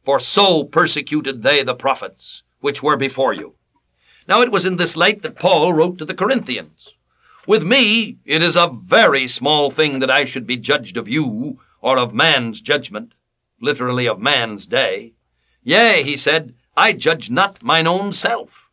For 0.00 0.18
so 0.18 0.64
persecuted 0.64 1.42
they 1.42 1.62
the 1.62 1.74
prophets 1.74 2.42
which 2.60 2.82
were 2.82 2.96
before 2.96 3.34
you. 3.34 3.56
Now 4.26 4.40
it 4.40 4.50
was 4.50 4.64
in 4.64 4.78
this 4.78 4.96
light 4.96 5.20
that 5.24 5.38
Paul 5.38 5.74
wrote 5.74 5.98
to 5.98 6.06
the 6.06 6.14
Corinthians. 6.14 6.94
With 7.46 7.62
me, 7.62 8.16
it 8.24 8.40
is 8.40 8.56
a 8.56 8.74
very 8.82 9.26
small 9.26 9.70
thing 9.70 9.98
that 9.98 10.10
I 10.10 10.24
should 10.24 10.46
be 10.46 10.56
judged 10.56 10.96
of 10.96 11.06
you, 11.06 11.60
or 11.82 11.98
of 11.98 12.14
man's 12.14 12.62
judgment, 12.62 13.12
literally 13.60 14.08
of 14.08 14.22
man's 14.22 14.66
day. 14.66 15.12
Yea, 15.62 16.02
he 16.02 16.16
said, 16.16 16.54
I 16.76 16.92
judge 16.92 17.30
not 17.30 17.62
mine 17.62 17.86
own 17.86 18.12
self. 18.12 18.68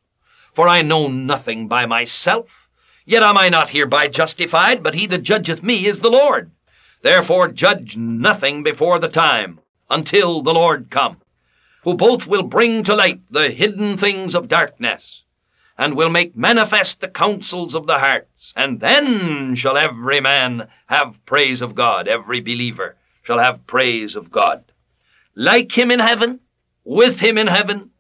For 0.54 0.68
I 0.68 0.82
know 0.82 1.08
nothing 1.08 1.68
by 1.68 1.86
myself, 1.86 2.62
Yet 3.06 3.24
am 3.24 3.38
I 3.38 3.50
not 3.50 3.72
hereby 3.72 4.08
justified, 4.08 4.84
but 4.84 4.94
he 4.94 5.08
that 5.08 5.24
judgeth 5.24 5.64
me 5.64 5.86
is 5.86 6.00
the 6.00 6.10
Lord. 6.10 6.52
Therefore 7.02 7.48
judge 7.48 7.98
nothing 7.98 8.64
before 8.64 9.00
the 9.00 9.10
time, 9.10 9.60
until 9.90 10.42
the 10.42 10.54
Lord 10.54 10.90
come, 10.90 11.18
who 11.84 11.96
both 11.96 12.28
will 12.28 12.44
bring 12.44 12.84
to 12.84 12.96
light 12.96 13.22
the 13.30 13.50
hidden 13.50 13.98
things 13.98 14.36
of 14.36 14.48
darkness, 14.48 15.24
and 15.78 15.98
will 15.98 16.10
make 16.10 16.38
manifest 16.38 17.02
the 17.02 17.08
counsels 17.08 17.74
of 17.74 17.88
the 17.88 18.00
hearts. 18.00 18.54
And 18.56 18.80
then 18.80 19.56
shall 19.56 19.78
every 19.78 20.22
man 20.22 20.70
have 20.86 21.26
praise 21.26 21.62
of 21.62 21.76
God, 21.76 22.08
every 22.08 22.40
believer 22.40 22.96
shall 23.24 23.40
have 23.40 23.66
praise 23.66 24.16
of 24.16 24.30
God. 24.32 24.64
Like 25.36 25.78
him 25.78 25.90
in 25.90 26.00
heaven, 26.00 26.40
with 26.84 27.20
him 27.20 27.38
in 27.38 27.48
heaven, 27.48 27.91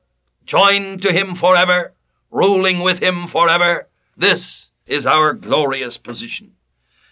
joined 0.46 1.02
to 1.02 1.12
him 1.12 1.36
forever, 1.36 1.94
ruling 2.30 2.80
with 2.80 3.00
him 3.00 3.28
forever. 3.28 3.88
This 4.18 4.72
is 4.86 5.06
our 5.06 5.34
glorious 5.34 5.98
position. 5.98 6.54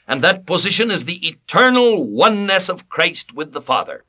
And 0.09 0.23
that 0.23 0.47
position 0.47 0.89
is 0.89 1.05
the 1.05 1.27
eternal 1.27 2.03
oneness 2.03 2.67
of 2.67 2.89
Christ 2.89 3.33
with 3.33 3.53
the 3.53 3.61
Father, 3.61 4.05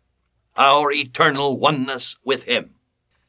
our 0.57 0.91
eternal 0.91 1.59
oneness 1.59 2.17
with 2.25 2.45
Him. 2.45 2.71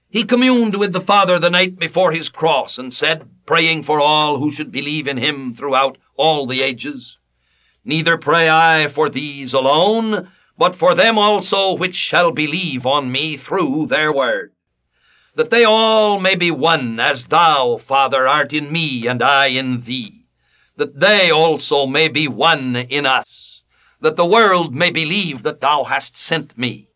He 0.09 0.23
communed 0.23 0.79
with 0.79 0.93
the 0.93 1.01
Father 1.01 1.37
the 1.37 1.49
night 1.49 1.77
before 1.77 2.13
His 2.13 2.29
cross 2.29 2.77
and 2.77 2.93
said, 2.93 3.29
praying 3.45 3.83
for 3.83 3.99
all 3.99 4.37
who 4.37 4.51
should 4.51 4.71
believe 4.71 5.05
in 5.05 5.17
Him 5.17 5.53
throughout 5.53 5.97
all 6.15 6.45
the 6.45 6.61
ages, 6.61 7.19
Neither 7.83 8.17
pray 8.17 8.49
I 8.49 8.87
for 8.87 9.09
these 9.09 9.53
alone, 9.53 10.29
but 10.57 10.75
for 10.75 10.95
them 10.95 11.17
also 11.17 11.75
which 11.75 11.95
shall 11.95 12.31
believe 12.31 12.85
on 12.85 13.11
me 13.11 13.35
through 13.35 13.87
their 13.87 14.13
word 14.13 14.53
that 15.35 15.49
they 15.49 15.63
all 15.63 16.19
may 16.19 16.35
be 16.35 16.51
one, 16.51 16.99
as 16.99 17.27
thou, 17.27 17.77
Father, 17.77 18.27
art 18.27 18.53
in 18.53 18.71
me, 18.71 19.07
and 19.07 19.21
I 19.21 19.47
in 19.47 19.81
thee 19.81 20.21
that 20.81 20.99
they 20.99 21.29
also 21.29 21.85
may 21.85 22.07
be 22.07 22.27
one 22.27 22.75
in 22.75 23.05
us, 23.05 23.63
that 23.99 24.15
the 24.15 24.25
world 24.25 24.73
may 24.73 24.89
believe 24.89 25.43
that 25.43 25.61
thou 25.61 25.83
hast 25.83 26.17
sent 26.17 26.57
me. 26.57 26.87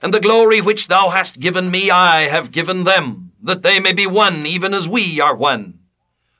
And 0.00 0.14
the 0.14 0.20
glory 0.20 0.62
which 0.62 0.86
thou 0.86 1.10
hast 1.10 1.38
given 1.38 1.70
me, 1.70 1.90
I 1.90 2.22
have 2.22 2.52
given 2.52 2.84
them, 2.84 3.32
that 3.42 3.62
they 3.62 3.80
may 3.80 3.92
be 3.92 4.06
one, 4.06 4.46
even 4.46 4.72
as 4.72 4.88
we 4.88 5.20
are 5.20 5.36
one. 5.36 5.80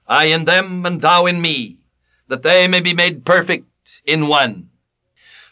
I 0.07 0.27
in 0.27 0.47
them, 0.47 0.87
and 0.87 1.03
thou 1.03 1.27
in 1.27 1.43
me, 1.43 1.81
that 2.29 2.43
they 2.43 2.67
may 2.69 2.81
be 2.81 2.95
made 2.95 3.27
perfect 3.27 3.67
in 4.07 4.29
one. 4.29 4.71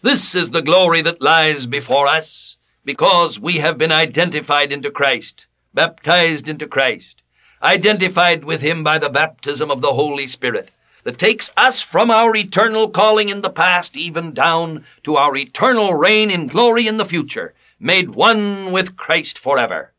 This 0.01 0.35
is 0.35 0.49
the 0.49 0.63
glory 0.63 1.03
that 1.03 1.21
lies 1.21 1.67
before 1.67 2.07
us, 2.07 2.57
because 2.83 3.39
we 3.39 3.59
have 3.59 3.77
been 3.77 3.93
identified 3.93 4.73
into 4.73 4.91
Christ, 4.91 5.49
baptized 5.77 6.49
into 6.49 6.67
Christ, 6.67 7.23
identified 7.63 8.45
with 8.45 8.63
him 8.63 8.83
by 8.83 8.97
the 8.97 9.11
baptism 9.11 9.71
of 9.71 9.83
the 9.83 9.93
Holy 9.93 10.27
Spirit 10.27 10.71
that 11.05 11.19
takes 11.19 11.51
us 11.55 11.83
from 11.83 12.11
our 12.11 12.35
eternal 12.35 12.89
calling 12.89 13.29
in 13.29 13.43
the 13.43 13.51
past 13.51 13.95
even 13.95 14.33
down 14.33 14.87
to 15.05 15.17
our 15.17 15.37
eternal 15.37 15.93
reign 15.93 16.31
in 16.31 16.47
glory 16.47 16.87
in 16.87 16.97
the 16.97 17.05
future, 17.05 17.53
made 17.79 18.11
one 18.11 18.73
with 18.73 18.97
Christ 18.97 19.39
forever. 19.39 19.93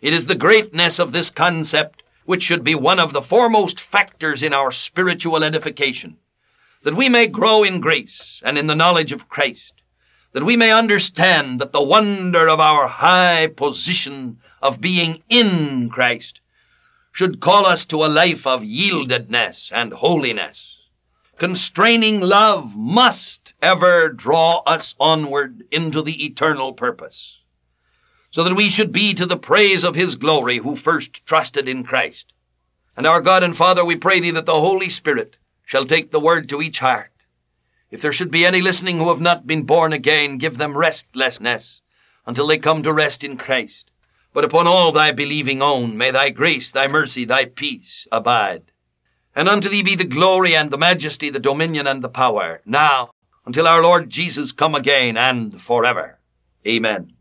It 0.00 0.12
is 0.12 0.26
the 0.26 0.36
greatness 0.36 1.00
of 1.00 1.10
this 1.10 1.30
concept 1.30 2.04
which 2.26 2.44
should 2.44 2.62
be 2.62 2.76
one 2.76 3.00
of 3.00 3.12
the 3.12 3.20
foremost 3.20 3.80
factors 3.80 4.40
in 4.40 4.52
our 4.52 4.70
spiritual 4.70 5.42
edification, 5.42 6.16
that 6.82 6.94
we 6.94 7.08
may 7.08 7.26
grow 7.26 7.64
in 7.64 7.80
grace 7.80 8.40
and 8.44 8.56
in 8.56 8.68
the 8.68 8.76
knowledge 8.76 9.10
of 9.10 9.28
Christ, 9.28 9.74
that 10.34 10.44
we 10.44 10.56
may 10.56 10.72
understand 10.72 11.60
that 11.60 11.72
the 11.72 11.82
wonder 11.82 12.48
of 12.48 12.58
our 12.58 12.88
high 12.88 13.46
position 13.46 14.36
of 14.60 14.80
being 14.80 15.22
in 15.28 15.88
Christ 15.88 16.40
should 17.12 17.40
call 17.40 17.64
us 17.64 17.86
to 17.86 18.04
a 18.04 18.10
life 18.10 18.44
of 18.44 18.62
yieldedness 18.62 19.70
and 19.72 19.92
holiness. 19.92 20.72
Constraining 21.38 22.20
love 22.20 22.76
must 22.76 23.54
ever 23.62 24.08
draw 24.08 24.62
us 24.66 24.96
onward 24.98 25.62
into 25.70 26.02
the 26.02 26.24
eternal 26.24 26.72
purpose, 26.72 27.40
so 28.30 28.42
that 28.42 28.56
we 28.56 28.68
should 28.68 28.90
be 28.90 29.14
to 29.14 29.26
the 29.26 29.36
praise 29.36 29.84
of 29.84 29.94
His 29.94 30.16
glory 30.16 30.58
who 30.58 30.74
first 30.74 31.24
trusted 31.26 31.68
in 31.68 31.84
Christ. 31.84 32.34
And 32.96 33.06
our 33.06 33.20
God 33.20 33.44
and 33.44 33.56
Father, 33.56 33.84
we 33.84 33.94
pray 33.94 34.18
Thee 34.18 34.32
that 34.32 34.46
the 34.46 34.52
Holy 34.60 34.90
Spirit 34.90 35.36
shall 35.64 35.84
take 35.84 36.10
the 36.10 36.20
word 36.20 36.48
to 36.48 36.60
each 36.60 36.80
heart. 36.80 37.12
If 37.94 38.02
there 38.02 38.12
should 38.12 38.32
be 38.32 38.44
any 38.44 38.60
listening 38.60 38.98
who 38.98 39.08
have 39.10 39.20
not 39.20 39.46
been 39.46 39.62
born 39.62 39.92
again, 39.92 40.36
give 40.36 40.58
them 40.58 40.76
restlessness 40.76 41.80
until 42.26 42.48
they 42.48 42.58
come 42.58 42.82
to 42.82 42.92
rest 42.92 43.22
in 43.22 43.36
Christ. 43.36 43.88
But 44.32 44.44
upon 44.44 44.66
all 44.66 44.90
thy 44.90 45.12
believing 45.12 45.62
own 45.62 45.96
may 45.96 46.10
thy 46.10 46.30
grace, 46.30 46.72
thy 46.72 46.88
mercy, 46.88 47.24
thy 47.24 47.44
peace 47.44 48.08
abide. 48.10 48.64
And 49.36 49.48
unto 49.48 49.68
thee 49.68 49.84
be 49.84 49.94
the 49.94 50.04
glory 50.04 50.56
and 50.56 50.72
the 50.72 50.76
majesty, 50.76 51.30
the 51.30 51.38
dominion 51.38 51.86
and 51.86 52.02
the 52.02 52.08
power, 52.08 52.62
now, 52.66 53.12
until 53.46 53.68
our 53.68 53.80
Lord 53.80 54.10
Jesus 54.10 54.50
come 54.50 54.74
again, 54.74 55.16
and 55.16 55.62
forever. 55.62 56.18
Amen. 56.66 57.12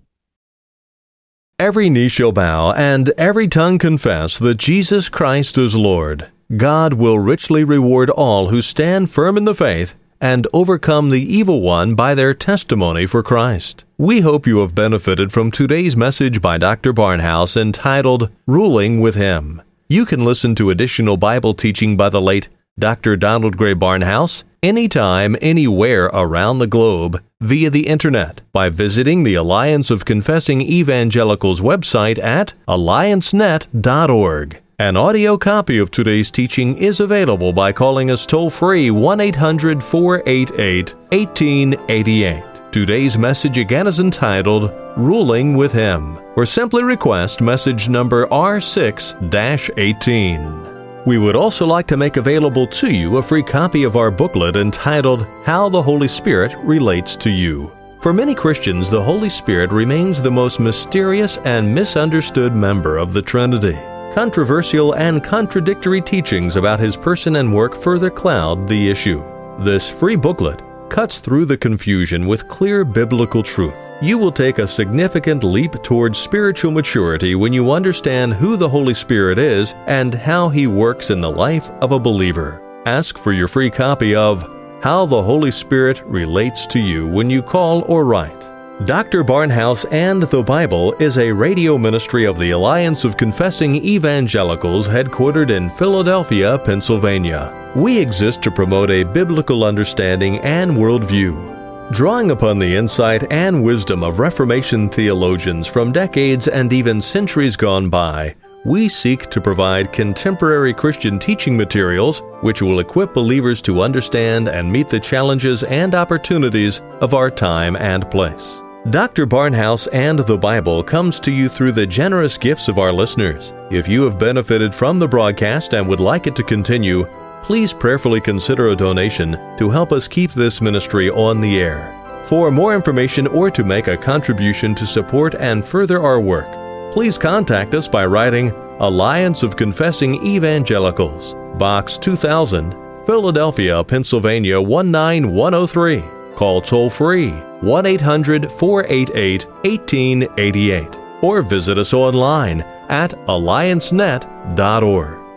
Every 1.60 1.88
knee 1.88 2.10
shall 2.10 2.32
bow 2.32 2.72
and 2.72 3.10
every 3.16 3.48
tongue 3.48 3.78
confess 3.78 4.40
that 4.40 4.58
Jesus 4.58 5.08
Christ 5.08 5.56
is 5.56 5.76
Lord. 5.76 6.32
God 6.58 6.94
will 6.94 7.20
richly 7.20 7.64
reward 7.64 8.10
all 8.10 8.48
who 8.48 8.64
stand 8.64 9.12
firm 9.12 9.38
in 9.38 9.46
the 9.46 9.54
faith 9.54 9.94
and 10.24 10.48
overcome 10.54 11.10
the 11.10 11.22
evil 11.22 11.60
one 11.60 11.96
by 11.96 12.16
their 12.16 12.34
testimony 12.34 13.06
for 13.06 13.22
Christ. 13.22 13.84
We 13.98 14.22
hope 14.22 14.48
you 14.48 14.60
have 14.60 14.74
benefited 14.74 15.34
from 15.34 15.52
today's 15.52 15.98
message 15.98 16.42
by 16.42 16.58
Dr. 16.58 16.94
Barnhouse 16.94 17.58
entitled 17.58 18.30
Ruling 18.48 19.02
with 19.02 19.16
Him. 19.16 19.62
You 19.90 20.06
can 20.06 20.24
listen 20.24 20.56
to 20.56 20.70
additional 20.70 21.18
Bible 21.18 21.54
teaching 21.54 21.98
by 21.98 22.08
the 22.08 22.22
late 22.22 22.48
Dr. 22.80 23.18
Donald 23.18 23.58
Grey 23.58 23.76
Barnhouse 23.76 24.46
anytime, 24.64 25.36
anywhere 25.42 26.06
around 26.06 26.60
the 26.60 26.68
globe 26.68 27.22
via 27.42 27.70
the 27.70 27.88
internet 27.88 28.42
by 28.54 28.70
visiting 28.70 29.24
the 29.24 29.36
Alliance 29.36 29.92
of 29.92 30.06
Confessing 30.06 30.62
Evangelicals 30.62 31.60
website 31.60 32.18
at 32.24 32.54
alliancenet.org. 32.70 34.63
An 34.80 34.98
audio 34.98 35.38
copy 35.38 35.78
of 35.78 35.92
today's 35.92 36.32
teaching 36.32 36.76
is 36.80 37.00
available 37.00 37.54
by 37.54 37.72
calling 37.72 38.10
us 38.10 38.26
toll 38.26 38.50
free 38.50 38.90
1 38.90 39.20
800 39.20 39.84
488 39.84 40.96
1888. 41.12 42.44
Today's 42.72 43.16
message 43.16 43.60
again 43.60 43.86
is 43.86 44.00
entitled 44.00 44.72
Ruling 44.98 45.56
with 45.56 45.72
Him, 45.72 46.18
or 46.36 46.48
simply 46.48 46.82
request 46.82 47.40
message 47.40 47.88
number 47.88 48.26
R6 48.30 49.78
18. 49.78 51.06
We 51.06 51.20
would 51.20 51.36
also 51.36 51.68
like 51.68 51.86
to 51.86 51.98
make 51.98 52.18
available 52.18 52.66
to 52.66 52.92
you 52.92 53.18
a 53.18 53.22
free 53.22 53.44
copy 53.44 53.84
of 53.84 53.96
our 53.96 54.10
booklet 54.10 54.56
entitled 54.56 55.28
How 55.44 55.70
the 55.70 55.84
Holy 55.84 56.08
Spirit 56.08 56.56
Relates 56.64 57.16
to 57.18 57.30
You. 57.30 57.72
For 58.02 58.12
many 58.12 58.34
Christians, 58.34 58.90
the 58.90 59.04
Holy 59.04 59.30
Spirit 59.30 59.72
remains 59.72 60.20
the 60.20 60.32
most 60.32 60.60
mysterious 60.60 61.38
and 61.46 61.76
misunderstood 61.76 62.56
member 62.56 62.98
of 62.98 63.14
the 63.14 63.22
Trinity. 63.22 63.78
Controversial 64.14 64.94
and 64.94 65.24
contradictory 65.24 66.00
teachings 66.00 66.56
about 66.56 66.80
his 66.80 66.96
person 66.96 67.38
and 67.38 67.52
work 67.52 67.76
further 67.76 68.12
cloud 68.12 68.68
the 68.68 68.92
issue. 68.92 69.24
This 69.58 69.90
free 69.90 70.16
booklet 70.16 70.62
cuts 70.88 71.20
through 71.20 71.46
the 71.46 71.58
confusion 71.58 72.28
with 72.28 72.48
clear 72.48 72.86
biblical 72.86 73.42
truth. 73.42 73.74
You 74.04 74.20
will 74.20 74.32
take 74.32 74.60
a 74.60 74.68
significant 74.68 75.44
leap 75.44 75.82
towards 75.82 76.20
spiritual 76.20 76.70
maturity 76.70 77.34
when 77.34 77.54
you 77.54 77.72
understand 77.72 78.36
who 78.36 78.56
the 78.56 78.70
Holy 78.70 78.94
Spirit 78.94 79.40
is 79.40 79.74
and 79.88 80.14
how 80.14 80.48
he 80.48 80.68
works 80.68 81.10
in 81.10 81.20
the 81.20 81.32
life 81.32 81.72
of 81.82 81.92
a 81.92 82.00
believer. 82.00 82.62
Ask 82.86 83.18
for 83.18 83.32
your 83.32 83.48
free 83.48 83.72
copy 83.72 84.14
of 84.14 84.44
How 84.84 85.08
the 85.08 85.24
Holy 85.24 85.50
Spirit 85.50 86.04
Relates 86.06 86.68
to 86.68 86.80
You 86.80 87.08
when 87.08 87.32
you 87.32 87.42
call 87.42 87.82
or 87.88 88.06
write 88.06 88.53
Dr. 88.82 89.24
Barnhouse 89.24 89.86
and 89.94 90.24
the 90.24 90.42
Bible 90.42 90.94
is 90.94 91.20
a 91.20 91.32
radio 91.32 91.78
ministry 91.78 92.26
of 92.26 92.40
the 92.40 92.52
Alliance 92.52 93.04
of 93.04 93.16
Confessing 93.16 93.76
Evangelicals 93.76 94.88
headquartered 94.88 95.52
in 95.52 95.70
Philadelphia, 95.70 96.58
Pennsylvania. 96.66 97.72
We 97.76 98.00
exist 98.00 98.42
to 98.42 98.52
promote 98.52 98.90
a 98.90 99.04
biblical 99.04 99.64
understanding 99.64 100.40
and 100.40 100.72
worldview. 100.72 101.92
Drawing 101.94 102.32
upon 102.32 102.58
the 102.58 102.76
insight 102.76 103.32
and 103.32 103.64
wisdom 103.64 104.04
of 104.04 104.18
Reformation 104.18 104.90
theologians 104.90 105.68
from 105.68 105.92
decades 105.92 106.48
and 106.48 106.74
even 106.74 107.00
centuries 107.00 107.56
gone 107.56 107.90
by, 107.90 108.36
we 108.66 108.90
seek 108.90 109.30
to 109.30 109.40
provide 109.40 109.94
contemporary 109.94 110.74
Christian 110.74 111.20
teaching 111.20 111.56
materials 111.56 112.24
which 112.42 112.62
will 112.62 112.80
equip 112.80 113.14
believers 113.14 113.62
to 113.62 113.82
understand 113.82 114.48
and 114.48 114.70
meet 114.72 114.90
the 114.90 115.00
challenges 115.00 115.62
and 115.64 115.94
opportunities 115.94 116.82
of 117.02 117.14
our 117.14 117.30
time 117.30 117.76
and 117.76 118.10
place. 118.10 118.63
Dr. 118.90 119.26
Barnhouse 119.26 119.88
and 119.94 120.20
the 120.20 120.38
Bible 120.38 120.84
comes 120.84 121.18
to 121.22 121.32
you 121.32 121.48
through 121.48 121.72
the 121.72 121.88
generous 121.88 122.38
gifts 122.38 122.68
of 122.68 122.78
our 122.78 122.92
listeners. 122.92 123.54
If 123.72 123.88
you 123.88 124.04
have 124.04 124.20
benefited 124.20 124.76
from 124.76 125.00
the 125.00 125.08
broadcast 125.08 125.74
and 125.74 125.88
would 125.88 126.02
like 126.02 126.28
it 126.28 126.36
to 126.36 126.44
continue, 126.44 127.08
please 127.44 127.72
prayerfully 127.72 128.20
consider 128.20 128.68
a 128.68 128.76
donation 128.76 129.40
to 129.58 129.70
help 129.70 129.94
us 129.94 130.10
keep 130.10 130.32
this 130.32 130.60
ministry 130.60 131.10
on 131.10 131.40
the 131.40 131.62
air. 131.62 131.96
For 132.28 132.52
more 132.52 132.76
information 132.76 133.26
or 133.28 133.50
to 133.52 133.64
make 133.64 133.88
a 133.88 133.96
contribution 133.96 134.76
to 134.76 134.86
support 134.86 135.34
and 135.36 135.64
further 135.64 136.04
our 136.04 136.20
work, 136.20 136.94
please 136.94 137.18
contact 137.18 137.74
us 137.76 137.88
by 137.88 138.06
writing 138.06 138.50
Alliance 138.82 139.44
of 139.44 139.56
Confessing 139.56 140.16
Evangelicals, 140.26 141.36
Box 141.58 141.98
2000, 141.98 142.74
Philadelphia, 143.06 143.82
Pennsylvania 143.82 144.62
19103. 144.62 146.23
Call 146.36 146.62
toll 146.62 146.90
free 146.90 147.32
1 147.62 147.86
800 147.86 148.52
488 148.52 149.46
1888 149.64 150.98
or 151.22 151.42
visit 151.42 151.78
us 151.78 151.94
online 151.94 152.62
at 152.90 153.12
alliancenet.org. 153.28 155.23